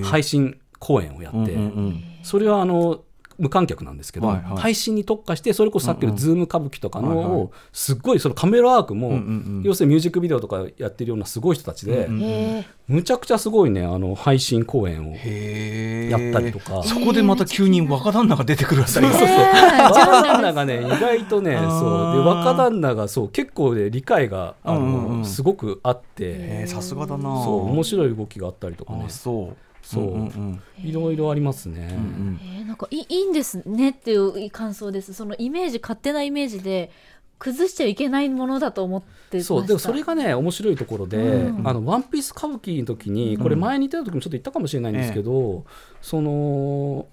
[0.04, 2.04] 配信公演をやって、うんうんうん。
[2.22, 3.02] それはあの
[3.38, 4.56] 無観客なんですけど、はいはい。
[4.58, 9.24] 配信に特化してそれこそさっきのズーム歌舞伎とかのすっごいそのカメラワークも、うんうんう
[9.60, 9.62] ん。
[9.64, 16.82] 要するにミュージックビデオとかやってるようなすごい人たちで、うんうんへむちゃくちゃすごいねあの配信公演をやったりとか。
[16.82, 19.20] そこでまた急に若旦那が出てくるあたりがえ。
[19.20, 19.82] ねえ。
[19.82, 22.16] 若旦那がね意外とねそう。
[22.16, 25.24] で若旦那がそう結構ね理解があの、うんうんうん。
[25.26, 27.44] すごくあって、さすがだな。
[27.44, 29.04] そう面白い動きがあったりとかね。
[29.06, 29.56] あそう
[29.88, 30.04] そう。
[30.18, 30.62] んんん。
[30.84, 31.88] いろいろありますね。
[31.96, 35.14] うんえーなんかいいんですねっていう感想です。
[35.14, 36.90] そのイメージ勝手なイメージで
[37.38, 39.48] 崩しちゃいけないものだと思ってました。
[39.48, 39.66] そう。
[39.66, 41.66] でもそれがね面白いところで、うん。
[41.66, 45.64] あのワンピース歌舞伎の時にこれ前に言った時もちょっと言ったかもしれないんですけど、
[46.02, 47.06] その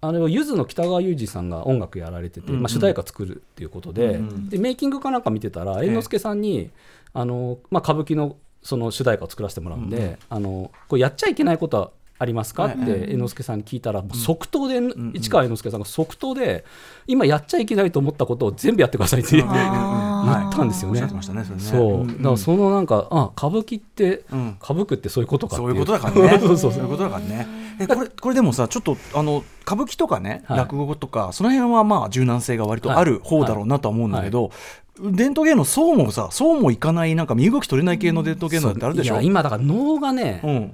[0.00, 2.62] あれはゆずの北川悠仁さんが音楽やられてて、うんうん。
[2.62, 6.70] まあ、主題歌作るっていうことで,、うんでメイキングかなんか見てたら猿之助さんに、
[7.12, 10.16] あのまあ、歌舞伎のその主題歌を作らせてもらうんで、うんうん。
[10.28, 11.90] あのこれやっちゃいけないことは
[12.22, 12.66] ありますか？
[12.66, 16.64] って猿之助さんに聞いたら、即答で、ん市川猿之助さんが即答で
[17.06, 20.40] 今やっちゃいけないと思ったことを全部やってくださいって言ってあー。
[20.42, 21.00] 言ったんですよね。
[21.20, 21.44] それね。
[21.58, 24.56] そう、んだからそのなんかあ歌舞伎って、うん。
[24.62, 26.38] 歌舞伎ってそういうことかってそういうことだからね。
[26.40, 26.82] そうそうそう。
[26.84, 27.46] いうことだからね。
[27.80, 30.58] えこれこれでもさちょっとあの歌舞伎とかね、はい。
[30.58, 34.50] 落語とかその辺はまあ柔軟性が割とある方だろうなとは思うんだけど、
[35.00, 39.14] 伝統芸能そうもさそうもいかないなんか身動き取れない系の伝統芸能ってあるでしょ？
[39.14, 40.72] いや今だから能がね、うん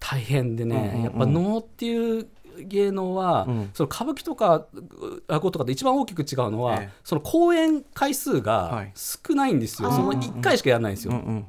[0.00, 1.02] 大変でね、うんうんうん。
[1.04, 2.26] やっぱ能っていう
[2.60, 3.70] 芸能は、うん。
[3.72, 4.66] その歌舞伎とか
[5.28, 6.92] 落語とかと一番大きく違うのは、ええ。
[7.04, 8.92] その公演回数はがい。
[8.94, 9.96] 少ないんですよ、あー。
[9.96, 11.12] その1回しかやらないんですよ。
[11.12, 11.46] うん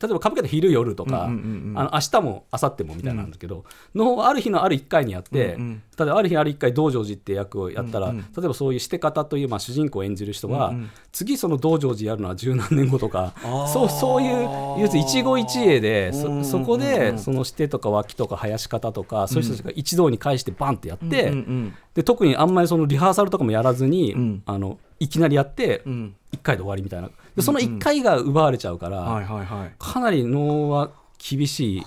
[0.00, 1.78] 例えば歌舞伎だと昼夜とか、うんうんうんうん。
[1.78, 3.64] あの明日も明後日もみたいなんだけど、
[3.94, 5.60] 能はある日のある1回にやって、うん。
[5.60, 10.90] うん例えばある日ある1回道成寺って役をやったら、うんうん例えばそういうして方という、まあ、主人公を演じる人は、うんうん。
[11.12, 13.66] 次その道成寺やるのは十何年後とかあー。
[13.66, 16.44] そうそういう一期一会でうんうんうんうん。
[16.44, 24.42] そそこでそのしてとか脇とか生やし方とか、そういう人たちが一堂に会してバンってやって、うんうんで特にあんまりそのリハーサルとかもやらずに、うん。
[24.46, 26.14] あのいきなりやって、うん。
[26.32, 29.74] 1回で終わりみたいなでその1回が奪われちゃうから。
[29.78, 31.86] かなり能は厳しい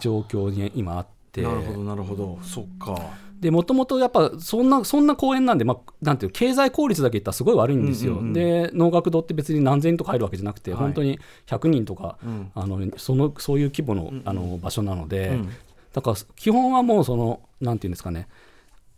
[0.00, 1.42] 状況に今あって。
[1.42, 2.38] なるほどなるほど。
[2.42, 3.24] そっか。
[3.40, 10.80] でもともとやっぱそんなそんな公演なんで、まあ、なんていう経済効率だけ言ったらすごい悪いんですよ、で能楽堂って別に何千人とか入るわけじゃなくて、はい。
[10.80, 12.50] 本当に100人とか、うん。
[12.54, 15.48] あのそのそういう規模の,、あの場所なので、うん。
[15.92, 18.28] だから基本はもうそのなんていうんですかね。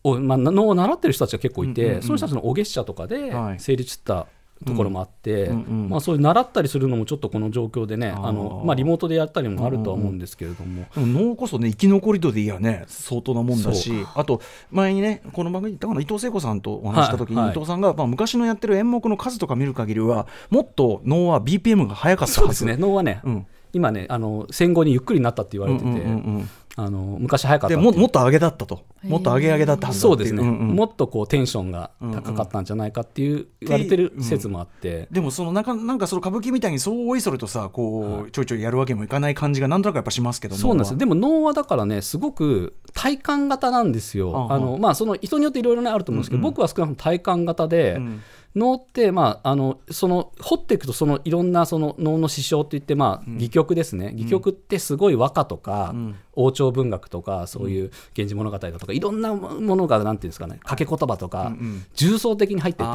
[0.04, 3.58] お、まあ、能を習ってる人たちが結構いて、その人たちのお月謝とかではい。
[3.58, 4.28] 成立した
[4.64, 5.88] ところもあって、うんうんうん。
[5.90, 14.40] まあ、そういう習ったりするのもちょっとこの状況でねあの、まあ、リモートでやったりもあるとは思うんですけれども、でも脳こそね生き残り度でいやね相当なもんだしあと
[14.70, 17.44] 前にねこの番組に言ったかな伊藤聖子さんとお話しした時に、はい。
[17.46, 22.34] はい伊藤さんが、まあ、昔のやってる演目の数とか見る限りはもっと脳は BPM が速かったはず。
[22.34, 22.76] そうですね。
[22.76, 23.46] 能はね、うん。
[23.72, 28.84] 今ねあの戦後にゆっくりになったって言われてて、うんうんうんうんあの昔早かったももっと上げだったと。
[29.02, 30.68] もっと上げ上げだったはずそうですね、んうん。
[30.68, 44.48] もっとこうテンションが高かったんじゃないかっていう言われてる説もあって、でもそのなんかなんかその歌舞伎みたいにそうおいそれとさこう、ちょいちょいやるわけにもいかない感じがなんとなくやっぱしますけどそうなんですでも能はだからねすごく体感型なんですよ。
[44.50, 46.50] あの、まあ、その人によっていろいろねあると思うんですけど、うんうん。
[46.50, 48.22] 僕は少なくとも体感型で、うん。
[48.56, 54.12] 能って、まあ、あのその掘っていくとそのいろんなその能の師匠っていって、まあ、戯曲ですね。
[54.14, 61.52] 戯曲ってすごい和歌とか、うん王朝文学とかそういう「源氏物語」だとかいろんなものがなんていうんですかね掛け言葉とか
[61.94, 62.90] 重層的に入ってて、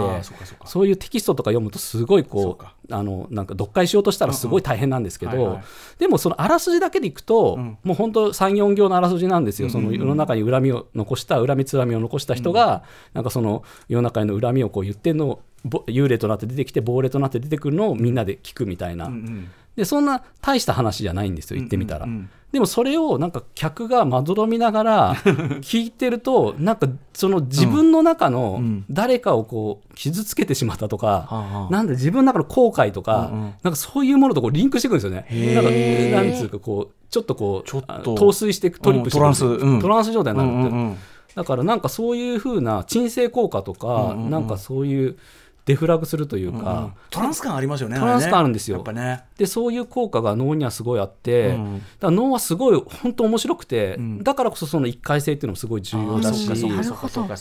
[0.66, 5.60] そういうテキストとか読むとすごいこかうあのなんか読解しようとしたらすごい大変なんですけど
[5.98, 7.78] でもそのあらすじだけでいくと、ん。
[7.84, 12.84] もう本当34行のあらすじなんですよ、その世の中に恨みを残した恨みつらみを残した人が、
[13.14, 25.16] なんかその世の中への恨みをこう言ってるのをぼ幽霊となって出てきて亡霊となって出てくるのをみんなで聞くみたいな、うんでそんな大した話じゃないんですよ言ってみたら、うんうんうんでもそれをなんか客がまどろみながら
[25.62, 28.86] 聞いてるとなんかその自分の中のうん。
[28.90, 33.54] 誰かをこう傷つけてしまったとか、あなんで自分の中の後悔とか、うんうん。
[33.64, 35.56] なんかそういうものとこうリンクしてくるんですよね。
[35.56, 35.72] なんか
[36.18, 37.70] なんつうかこうちょっとこう
[38.16, 39.46] 陶酔していくトリップしてうんトランス。
[39.46, 39.82] うん。
[39.82, 40.98] トランス状態になるんで、うんうんうん。
[41.36, 44.30] だからなんかそういうふうな鎮静効果とか、うんうんうん。
[44.32, 45.18] なんかそういう
[45.66, 46.64] デフラグするといううんうん。
[46.64, 48.78] か、トランス感ありますよねトランス感あるんですよ。
[48.78, 49.24] やっぱね。
[49.38, 54.24] でそういう効果が脳にはすごいあって、うんだから脳はすごい本当面白くて、ん。
[54.24, 56.48] だからこそその一回性っていうのもすごい重要だし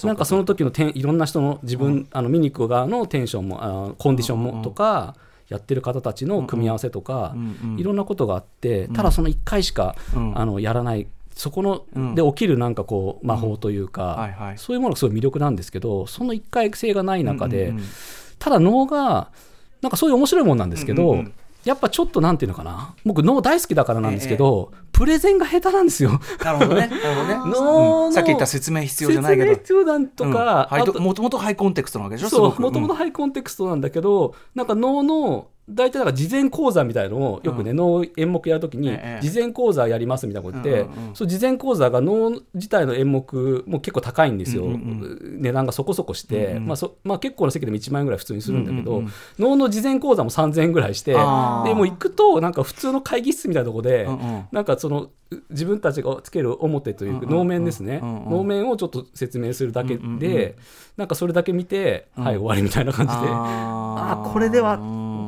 [0.07, 5.17] なんかその時のいろんな人の自分、あの見に行く側のテンションもあコンディションもとか、
[5.49, 10.39] やってる方たちの組み合わせとか、うんうんいろんなことがあって、ただその1回しか、うん。
[10.39, 12.15] あのやらないそこの、うん。
[12.15, 17.73] で起きるなんかこう魔法というか、そういうものがすごい魅力なんですけどその1回性がない中で、
[18.39, 19.31] ただ脳が
[19.83, 21.25] なんかそういう面白いもんなんですけど、
[21.65, 22.95] やっぱちょっとなんていうのかな？
[23.05, 26.21] 僕脳大好きだからなんですけど、プレゼンが下手なんですよ。
[26.43, 26.91] なるほどね
[27.47, 29.53] 脳さっき言った説明必要じゃないけど。
[29.53, 30.69] 説明必要なんとか、
[30.99, 41.15] もともとハイコンテクストなわけでしょすそうもともとハイコンテクストなんだけど、なんか脳の大体なんか事前講座みたいのをよくね、脳演目やるときにええ事前講座やりますみたいなこと言って、うんうんうん。
[41.15, 49.13] そう事前講座が脳自体の演目も結構高いんですよ、うんうん値段がそこそこして、うんうんまあそまあ、結構な席でも1万円ぐらい普通にするんだけど、うんうんうん。
[49.39, 54.45] 脳の事前講座も3000円ぐらいしてでもう行くとなんか普通の会議室みたいなところで、うんうん。
[54.53, 60.57] なんかそのう自分たちがつける表という能面ですね、能面をちょっと説明するだけで、
[60.97, 63.19] なんかそれだけ見て、はい終わりみたいな感じで。
[63.31, 64.77] あこれでは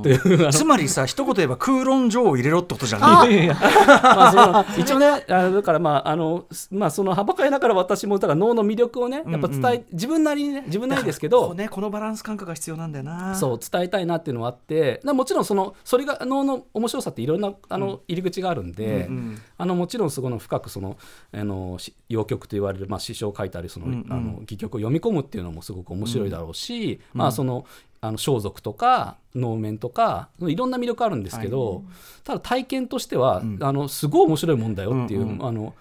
[0.03, 0.51] っていう。
[0.53, 3.51] つまりさ一言で言えば空論上を入れろってことじゃあない
[4.79, 13.35] 一応ねあのだからまああのすまあそのはばかりながら私もだから脳の魅力をねやっぱ伝え、うんう自分なりにね自分なりですけこどうねこのバランス感覚が必要なんだよな。
[13.35, 19.39] そう伝えたいなっていうのはあってだもちろんそのそれが脳の面白さっていろんなあの入り口があるんで、うんうん。
[19.59, 20.97] あのもちろんそこの深くその
[21.33, 24.07] あのし謡曲と言われる、まあ、詩書を書いたりその、うんうん。
[24.13, 27.65] あの戯曲を読み込むっていうのもすごく面白いだろうし、まあその
[28.03, 31.85] あの装束とか能面とかいろんな魅力あるんですけど、
[32.25, 33.59] ただ体験としては、ん。
[33.61, 35.47] あのすごい面白いもんだよっていう、うんうん。
[35.47, 35.75] あの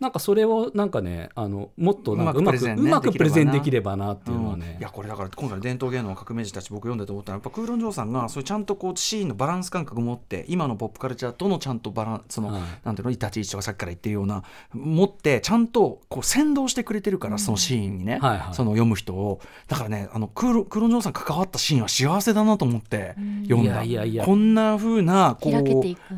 [0.00, 4.76] なんかそれをなんかねあのもっとなんかうまくうまくプレゼンできればなっていうのね。
[4.78, 12.62] い、やこれだから今回の伝統芸能の革命児たち僕読んでて思ったのはやっぱ空論城さんがそういうちゃんとこうシーンのバランス感覚を持って今のポップカルチャーとのちゃんとバランスその、はい。
[12.84, 14.42] なんていうの立ち位置とかさっきから言ってるような
[14.72, 18.54] 持ってちゃんとこう先導してくれてるから、そのシーンにね、はいはい。
[18.54, 19.40] その読む人を。
[19.68, 23.14] だからねあの空論空論城さん関わったシーンは幸せだなと思って
[23.48, 24.24] 読んだ、いやいやいや。
[24.24, 25.56] こんな風なこう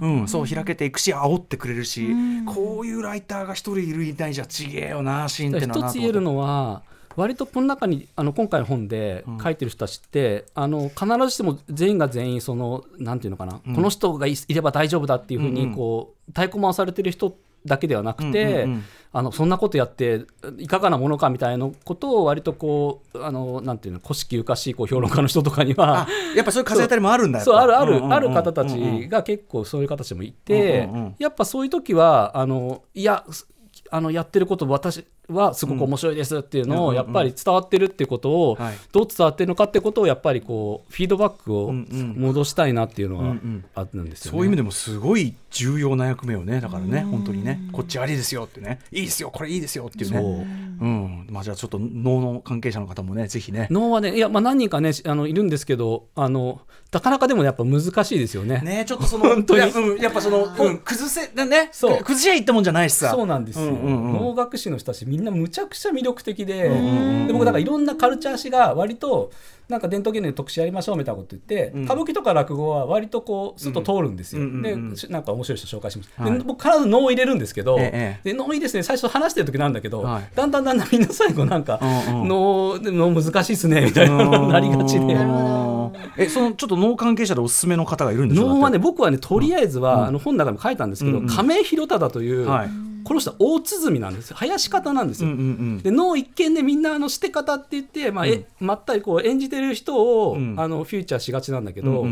[0.01, 2.45] うん、そう開けていくし煽ってくれるし、うん。
[2.45, 5.99] こういうライターが一人いるいないじゃちげえよなシーンってのはなと思って。
[5.99, 6.83] 一つ言えるのは
[7.19, 15.71] 割とこの中にあの今回の本で書いてる人たちって、あの必ずしも全員が全員そのなんていうのかな、この人がいいれば大丈夫だっていうふううんうん。
[15.71, 18.85] にこう太鼓回されてる人だけではなくて、うんうんうん。
[19.11, 20.27] あのそんなことやって
[20.59, 28.15] いかがなものかみたいなことを割とこうあのなんていうの古式ゆかしいこう評論家の人とかにはあやっぱそういう風当たりもあるんだそうあるある、やっぱ。
[28.15, 29.03] ある方たうんうんうん。
[29.03, 31.15] ちが結構そういう方たちもいて、うんうんうん。
[31.19, 33.49] やっぱそういう時はあのいやす
[33.91, 38.75] あのやってること私はすごく面白いですっていうのうんをやっぱり伝わってるってことをはい。
[38.93, 43.37] どう伝わってるのかってことをやっぱりこうフィードバックを戻したいなっていうのは
[43.75, 44.39] あるんですよね。
[44.39, 47.61] そういう意味でもすごい重要な役目をねだからね本当にね。
[47.73, 48.81] こっちありですよってね。
[48.91, 50.19] いいですよこれいいですよっていうね。
[50.19, 50.31] そう。
[50.31, 51.27] うん。
[51.31, 53.69] まあじゃあちょっと脳の関係者の方もねぜひね。
[53.71, 56.61] 能はねいやまあ何人かねあのいるんですけどあの
[56.91, 58.61] なかなかでもやっぱ難しいですよね。
[58.61, 59.61] ねちょっとその本当に。
[59.61, 61.99] いや,、うん、やっぱその、うん、崩せだねそう。
[61.99, 64.13] 崩しゃいったもんじゃないしさそうなんですよ、うんうんうん。
[64.15, 69.31] 能楽師の人たちみんなむちゃくちゃ魅力的で,、んうんで僕だからいろんなカルチャー誌が割と
[69.69, 71.85] なんか伝統芸能の特集やりましょうみたいなこと言って、うん。
[71.85, 74.91] 歌舞伎とか落語は割とこうすっと通るんですよ、うんうんうんうん。
[74.91, 76.33] でしなんか面白い人紹介します、はい。
[76.33, 80.31] で僕必ず能を入れるんですけど、えで能いいですね最初話してる時なんだけど、はい。
[80.35, 82.29] だんだんだんだんみんな最後なんかうんうん。
[82.29, 85.17] 能で能難しいっすねみたいななりがちで。
[86.17, 92.71] えそのちょっと脳関係者でおすすめの方がいるんでしょ能はね僕はねとりあえずは、あの本の中にも書いたんですけど、うんうん亀井広忠という、はい
[93.09, 94.37] この人は大鼓なんですよ。
[94.37, 95.31] 林方なんですよ、
[95.83, 100.55] で能一見でみんなあのして方って言って、まあえまったりこう演じてる人を、うん。
[100.59, 102.07] あのフューチャーしがちなんだけど、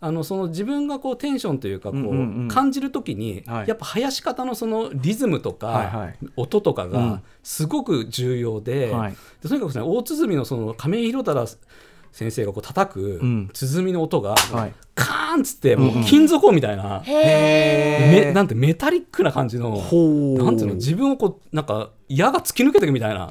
[0.00, 3.68] あのその自分がこうテンションというかこう、感じるときに、はい。
[3.68, 6.90] やっぱ生し方のそのリズムとか、音とかうん。
[6.90, 9.16] がすごく重要で,、はい。
[9.42, 11.58] でとにかくですね大鼓のその亀井宏忠
[12.12, 13.50] 先生がこう叩くん。
[13.52, 14.74] 鼓の音が、はい。
[14.94, 23.30] カーンっつってもう金属音みたいな、へめなんてメタリックな感じのなんていうの自分をこうなんか矢が突き抜けていくみたいな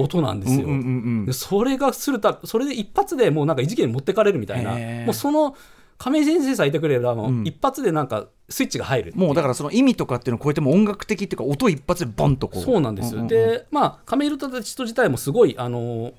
[0.00, 0.66] 音なんですよ。
[0.66, 0.88] うんうんうんう
[1.22, 1.26] ん。
[1.26, 4.72] でそれがするたそれで一発でもうなんか異次元に持ってかれるみたいな。
[5.04, 5.54] もうその
[5.98, 7.46] 亀井先生さえいてくれればもううん。
[7.46, 12.62] 一発でなんかスイッチが入るもうだからその意味とかっていうのを超えても音楽的っていうか音一発でボンとこう。
[12.62, 13.28] そうなんですよ、んんん。
[13.28, 16.12] でまあ亀井宏忠人自体もすごいあの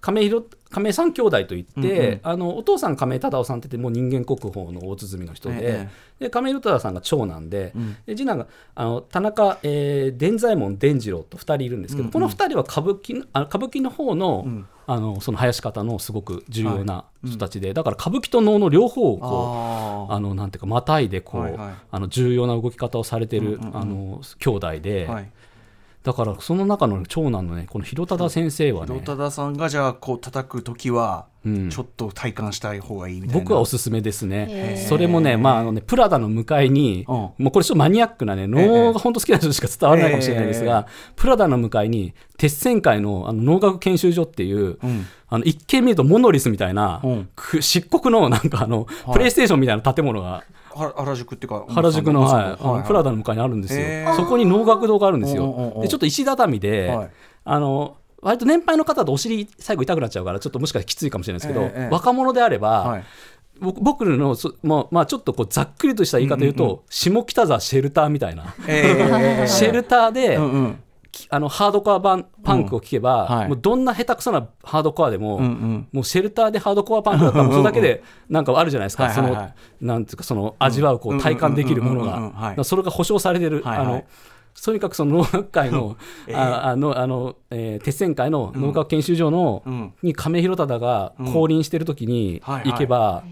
[0.00, 2.20] 亀井宏亀井三兄弟といって、うんうん。
[2.22, 7.96] あのお父さん亀井忠夫さんって言ってもう人間国宝の大鼓の人で,、えで亀井宏忠さんが長男で,、ん。
[8.06, 12.12] で次男があの田中、えー伝左衛門伝次郎と2人いるんですけど、うんうん。
[12.12, 14.68] この2人は歌舞伎のあ歌舞伎の方の,、ん。
[14.86, 21.74] あのその生やし方のすごく重要な人たちで、だから歌舞伎と能の両方をこうあのなんていうかまたいでこう、はいはい。
[21.90, 23.76] あの重要な動き方をされてる、うんうんうん。
[23.76, 25.30] あの兄弟で、はい
[26.02, 31.70] だからその中の長男のねこの広忠先生はね広忠さんがじゃあこう叩く時はうん。
[31.70, 34.84] ちょっと体感したい方がいいみたいな、僕はおすすめですね。
[34.88, 37.14] それもね,、まああのねプラダの向かいに、うん。
[37.16, 40.86] もうこれちょっとマニアックなね能が本当好きな人しか伝わらないかもしれないですが、
[41.16, 45.06] プラダの向かいに鉄線会のあの能楽研修所っていう、うん。
[45.28, 47.28] あの一見見るとモノリスみたいな、うん。
[47.34, 50.44] く漆黒のなんかあの、プレイステーションみたいな建物がは
[50.74, 52.66] 原宿っていうか原宿の,、はい。
[52.66, 54.14] はいプラダの向かいにあるんですよ。
[54.16, 55.78] そこに能楽堂があるんですよ。
[55.82, 57.10] でちょっと石畳で、はい。
[57.44, 63.04] あの割と年配の方だとお尻最後痛くなっちゃうからちょっともしかしたらきついかもしれないですけど、ええええ若者であれば、はい。
[63.60, 70.74] 僕僕のそ、まあまあ、ちょっとこうざっくりとした言い方言うと、下北沢シェルターみたいな、えーシェルターで、うんうん。
[70.74, 70.78] き
[71.28, 73.48] あのハードコア版パンクを聴けば、うんはい。
[73.48, 75.88] もうどんな下手くそなハードコアでも、うんうん。
[75.92, 79.50] もうシェルターでハードコアパンクだったらそれだけでなんかあるじゃないですか、その
[79.80, 82.64] なんていうかその味わうこう体感できるものが。
[82.64, 83.86] それが保証されてる、はいはい。
[83.86, 84.04] あの
[84.62, 85.96] とにかくその農学会の,
[86.34, 89.92] ああのあのえー鉄線会の農学研修所の、うん。
[90.02, 93.22] に亀井宏忠が降臨してる時に行けば、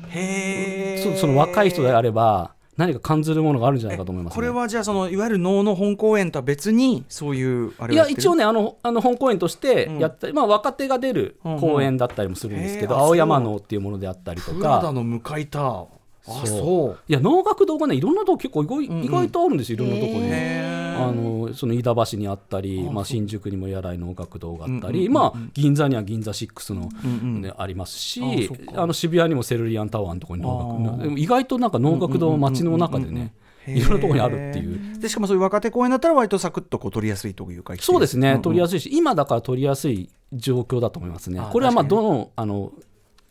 [1.16, 13.06] その若い人であれば何か感じるものがあるんじゃないかと思います、ね、これはじゃあそのいわゆる能の本公演とは別にそういうあれいや一応ねねあのあの本公演としてやったり、まあ、若手が出る公演だったりもするんですけど、うんうん。
[13.06, 15.84] 青山能っていうものであったりとプラの向かいた
[16.26, 16.46] う。
[16.46, 16.98] そう。
[17.08, 20.80] いや能楽堂がねいろんなとこ結構意外,、意外とあるんですよいろんなとこに。
[21.00, 33.32] あのその飯田橋にあったり、まあ、新宿にもやらい能楽堂があったり、まあ、銀座には銀座6の、ねありますし、あの渋谷にもセルリアンタワーのところに能楽意外となんか能楽堂街の中でね
[33.66, 34.98] いろんなところにあるっていう。
[34.98, 41.40] でしかもそういう若手公演だったら割とサクッとこう取りやすいというかそうですね、取りやすすいし、今だから取りやすい状況だと思いますね。
[41.40, 41.44] あ。
[41.44, 42.72] これはまあどのあの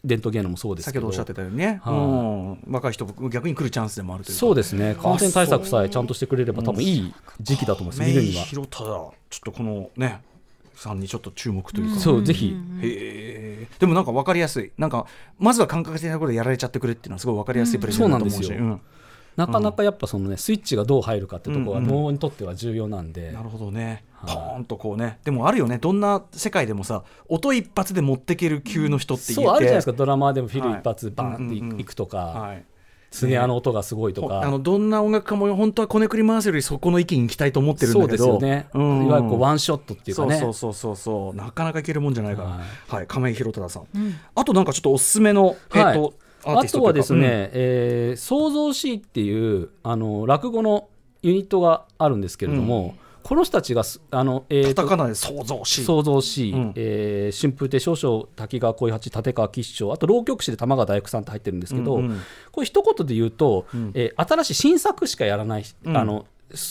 [0.03, 1.93] 伝統芸能もそうですけど、先ほどおっしゃってたようにね、はい。
[1.93, 1.97] う
[2.69, 2.73] ん。
[2.73, 4.39] 若い人逆に来るチャンスでもあるというか。
[4.39, 8.43] そうですね、感染対策さえちゃんとしてくれれば、多分いい時期だと思います、見るには。
[8.43, 10.21] 広忠ちょっとこのね
[10.75, 13.67] さんにちょっと注目というか、そう、ぜひ、へえ。
[13.79, 14.71] でもなんか分かりやすい。
[14.77, 15.05] なんか
[15.37, 18.79] まずは感覚的なことでやられちゃってくれっていうのはすごい分かりやすいプレゼンだと思うし、そうなんですよ
[19.39, 21.89] なかなかやっぱそのね、スイッチがどう入るかってところは、うんうん。
[21.91, 23.31] 脳にとっては重要なんで。
[23.31, 24.35] な、るほどね、はい。
[24.35, 25.19] ポーンとこうね。
[25.23, 25.77] でもあるよね。
[25.77, 31.15] どんな世界でもさ音一発で持ってける級の人って言って、そう、あるじゃないですか、ドラマーでもフィル一発、はい。
[31.15, 31.71] バーンってうんうん。
[31.71, 32.65] うんいくとか、はい。
[33.11, 34.51] スネアの音がすごいとほあか。
[34.51, 39.07] のどんな音楽家も本当はこねくり回すよりそこの域に行きたいと思ってるんそうでだけどすよね、うん。
[39.07, 41.35] いわゆるこうワンショットっていうかね、そうそうそうそうそう。
[41.35, 42.49] なかなかいけるもんじゃないから。
[42.49, 42.95] はい。
[42.97, 43.85] はい、亀井宏忠さん、
[44.35, 50.87] あとなんかちょっとおすすめの、えーとアーあとはですね、うかえー創造しいっていうあの落語の
[51.21, 56.73] ユニットがあるんですけれども、この人たちがすあの、えうんーとカタカナで創造し創造し、うん。
[56.75, 62.21] えー春風亭少々滝川小八立川吉祥あと浪曲師で玉川大工さんって入ってるんですけど、うんうん。
[62.51, 65.97] これ一言で言うと、えー新しい新作しかやらない、うん。
[65.97, 66.25] あの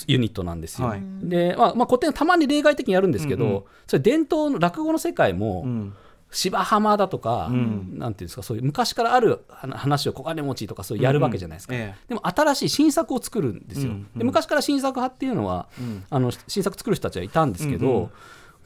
[0.08, 0.88] ユニットなんですよ。
[0.88, 1.02] はい。
[1.22, 3.62] で、まあまあ、古典はたまに例外的にやるんですけど、うんうん。
[3.86, 5.94] それ伝統の落語の世界も、うん
[6.30, 7.98] 芝浜だとか、ん。
[7.98, 11.80] なんていうんですかそういう昔からある話を小金持ちとかそういうやるわけじゃないですか、うん。
[11.80, 12.08] うんええ。
[12.08, 13.96] でも新しい新作を作るんですよ、うん。
[13.96, 16.04] うんで昔から新作派っていうのは、ん。
[16.10, 18.10] あの新作作る人たちはいたんですけど、うんうん。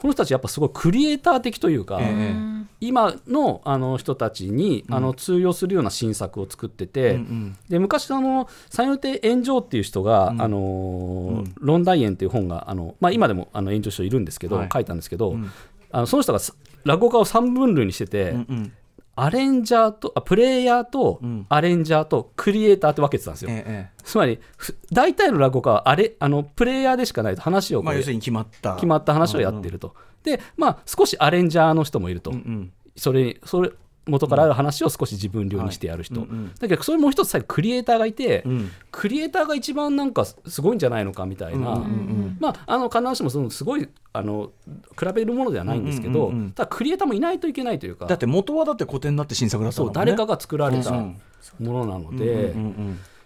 [0.03, 2.35] この人たちやっぱすごいクリエイター的というか、え
[2.81, 7.57] 今のあの人たちに、あの通用するような新作を作ってて、うんうん。
[7.69, 14.69] で昔あの三遊亭炎上っていう人が、あのー論題園っていう本があの、まあ、今でもあの炎上しているんですけど、はい。
[14.73, 15.49] 書いたんですけど、ん。
[15.91, 16.53] あのその人がす
[16.85, 18.73] 落語家を3分類にしてて、うんうん
[19.15, 23.51] アレンジャーとあプレイヤーとうんアレンジャーとクリエイターって分けてたんですよ。
[23.51, 29.93] えええつまりふ大体の落語家はあれあのプレイヤーでしかないと話をまあ要するに決まった決まった話をやってると。
[30.23, 32.31] でまあ少しアレンジャーの人もいると。
[32.31, 33.71] うんうんそれそれ
[34.05, 36.27] 元からある話を少し自分流にしてやる人、
[36.59, 38.69] だけどそれもう一つ最後クリエイターがいて、ん。
[38.91, 41.81] クリエイターが一番なんかすごいんじゃないのかみたいな、
[42.39, 44.51] まああの必ずしもそのすごいあの
[44.99, 48.05] 比べるものではないんですけど、ただクリエイターもいないといけないというか。
[48.07, 51.21] だって元はだって古典になって新作だったもんね誰かが作られたうん。
[51.59, 52.55] ものなので、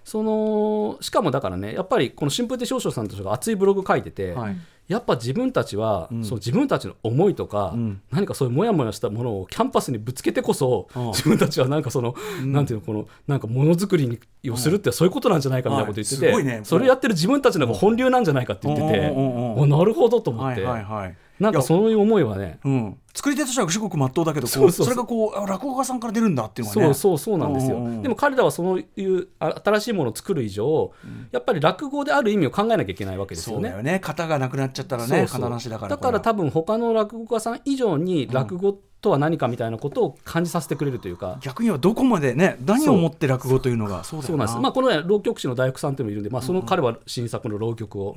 [0.03, 4.57] そのしかもだからねやっぱりこの春風亭少々さんたちが熱いブログ書いてて、はい
[4.87, 8.01] やっぱ自分たちは、その自分たちの思いとか、ん。
[8.09, 11.07] 何かそういうモヤモヤしたものをキャンパスにぶつけてこそ、うん。
[11.07, 12.15] 自分たちはなんかその、
[12.45, 16.61] なんていうのこのなんかものづくりにをするってそういうことなんじゃないかみたいなこと言ってて、はいね。
[16.63, 24.85] それやってる自分たちの本流なんじゃないかって言ってて、うなるほどと思って、はいはいはいなんかそういう思いはねうん、作り手としては至極真っ当だけどそうそうそう。
[24.85, 26.87] それがこうあ落語家さんから出るんだっていうのがね。
[26.87, 28.01] そうそうそうなんですよ、うんうんうん。
[28.01, 30.91] でも彼らはそういうあ新しいものを作る以上、
[31.31, 33.69] やっぱり落語である意味を考えなきゃいけないわけですよね。
[33.69, 33.99] そうだよね。
[34.03, 35.41] 型がなくなっちゃったらねそうそう。
[35.41, 44.21] 型なしだからだから多分他の落語家さん以上に落語とは何かみたいなことを感じさせてくれるというか、逆にはどこまでね何をもって落語というのがそう。
[44.21, 44.27] な。
[44.35, 48.15] んです、まあ、このね浪曲師の大福さんっていうのもいるんで、まあ、その彼は新作の浪曲を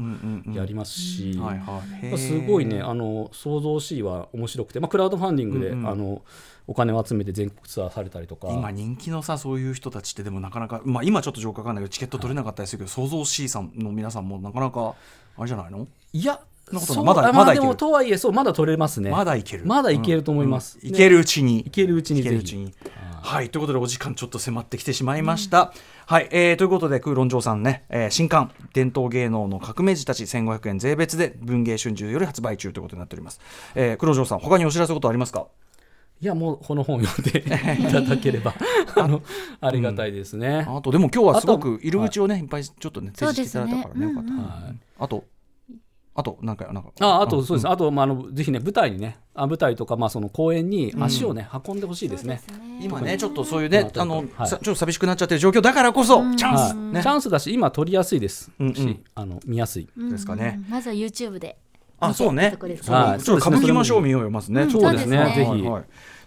[0.55, 1.39] やりますし、
[2.17, 5.89] すごいねあの創造しいは面白くて、まあ、クラウドファンディングで、うんうん。
[5.89, 6.23] あの
[6.67, 8.49] お金を集めて全国ツアーされたりとか。
[8.53, 14.95] 今人気のさそういう人たちってでもなかなか、まあ、今ちょっと状況わかんないけどチケット取れなかったりするけど創造 C さんの皆さんもなかなか
[15.37, 15.89] あれじゃないの？
[16.13, 16.41] いや
[16.79, 17.63] そうまだあまだいける。
[17.63, 19.67] でもとはいえそうまだ取れますねまだいける。
[19.67, 20.89] まだいけると思います、うん。
[20.89, 21.61] いけるうちに。
[21.61, 22.73] いけるうちにいけるうちに。
[23.23, 25.75] はいということでお時間ちょっと迫ってきてしまいました、
[26.07, 33.41] はい、えーということで空論城さんね、えー新刊伝統芸能の革命児たち1500円税別で文芸春秋より発売中ということになっております、
[33.75, 35.47] えー、黒城さん他にお知らせことありますか？
[36.23, 37.41] いやもうこの本読んで
[37.81, 38.55] いただければ。
[38.97, 39.23] あの
[39.61, 45.25] ありがたいですね、あとでも今日はすごく入り口をね、い、っぱいちょっとね提示していただいたからねよかった、はいあと
[46.15, 46.91] あとなんかなんか。
[47.01, 52.43] ああとそうです、あと、まあ、あのぜひね舞台にねあ舞台とか、まあ、その公演に足をね、運んでほしいですね。
[52.81, 59.89] 今ねちょっとそういうねうんあの、ちょっと寂しくなっちゃってる状況だからこそ、チャンス、チャンスだし今取りやすいです、しあの見やすい。
[59.97, 61.57] ですかね、まずは YouTube で。
[62.01, 62.57] あそうね。
[62.89, 64.71] はいちょっと歌舞伎ましょう見ようよまずね、うん。
[64.71, 65.19] そうですね。
[65.19, 65.45] そうですね。
[65.45, 65.69] ぜひ、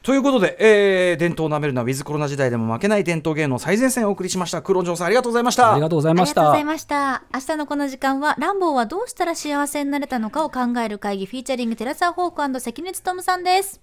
[0.03, 6.65] ということで、えー、伝統をなめるなウィズコロナ時代でも負けない伝統芸能最前線をお送りしました黒城さんありがとうございましたありがとうございあましたりがとうござい。
[6.65, 13.79] ました明日のこの時間はランボーはどうしたら幸せになれたのかを考える会議フィーチャリングテラサーホーク関根勤さんです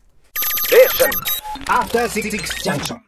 [0.68, 1.10] Station.
[1.66, 2.30] After Six
[2.62, 2.98] Junction.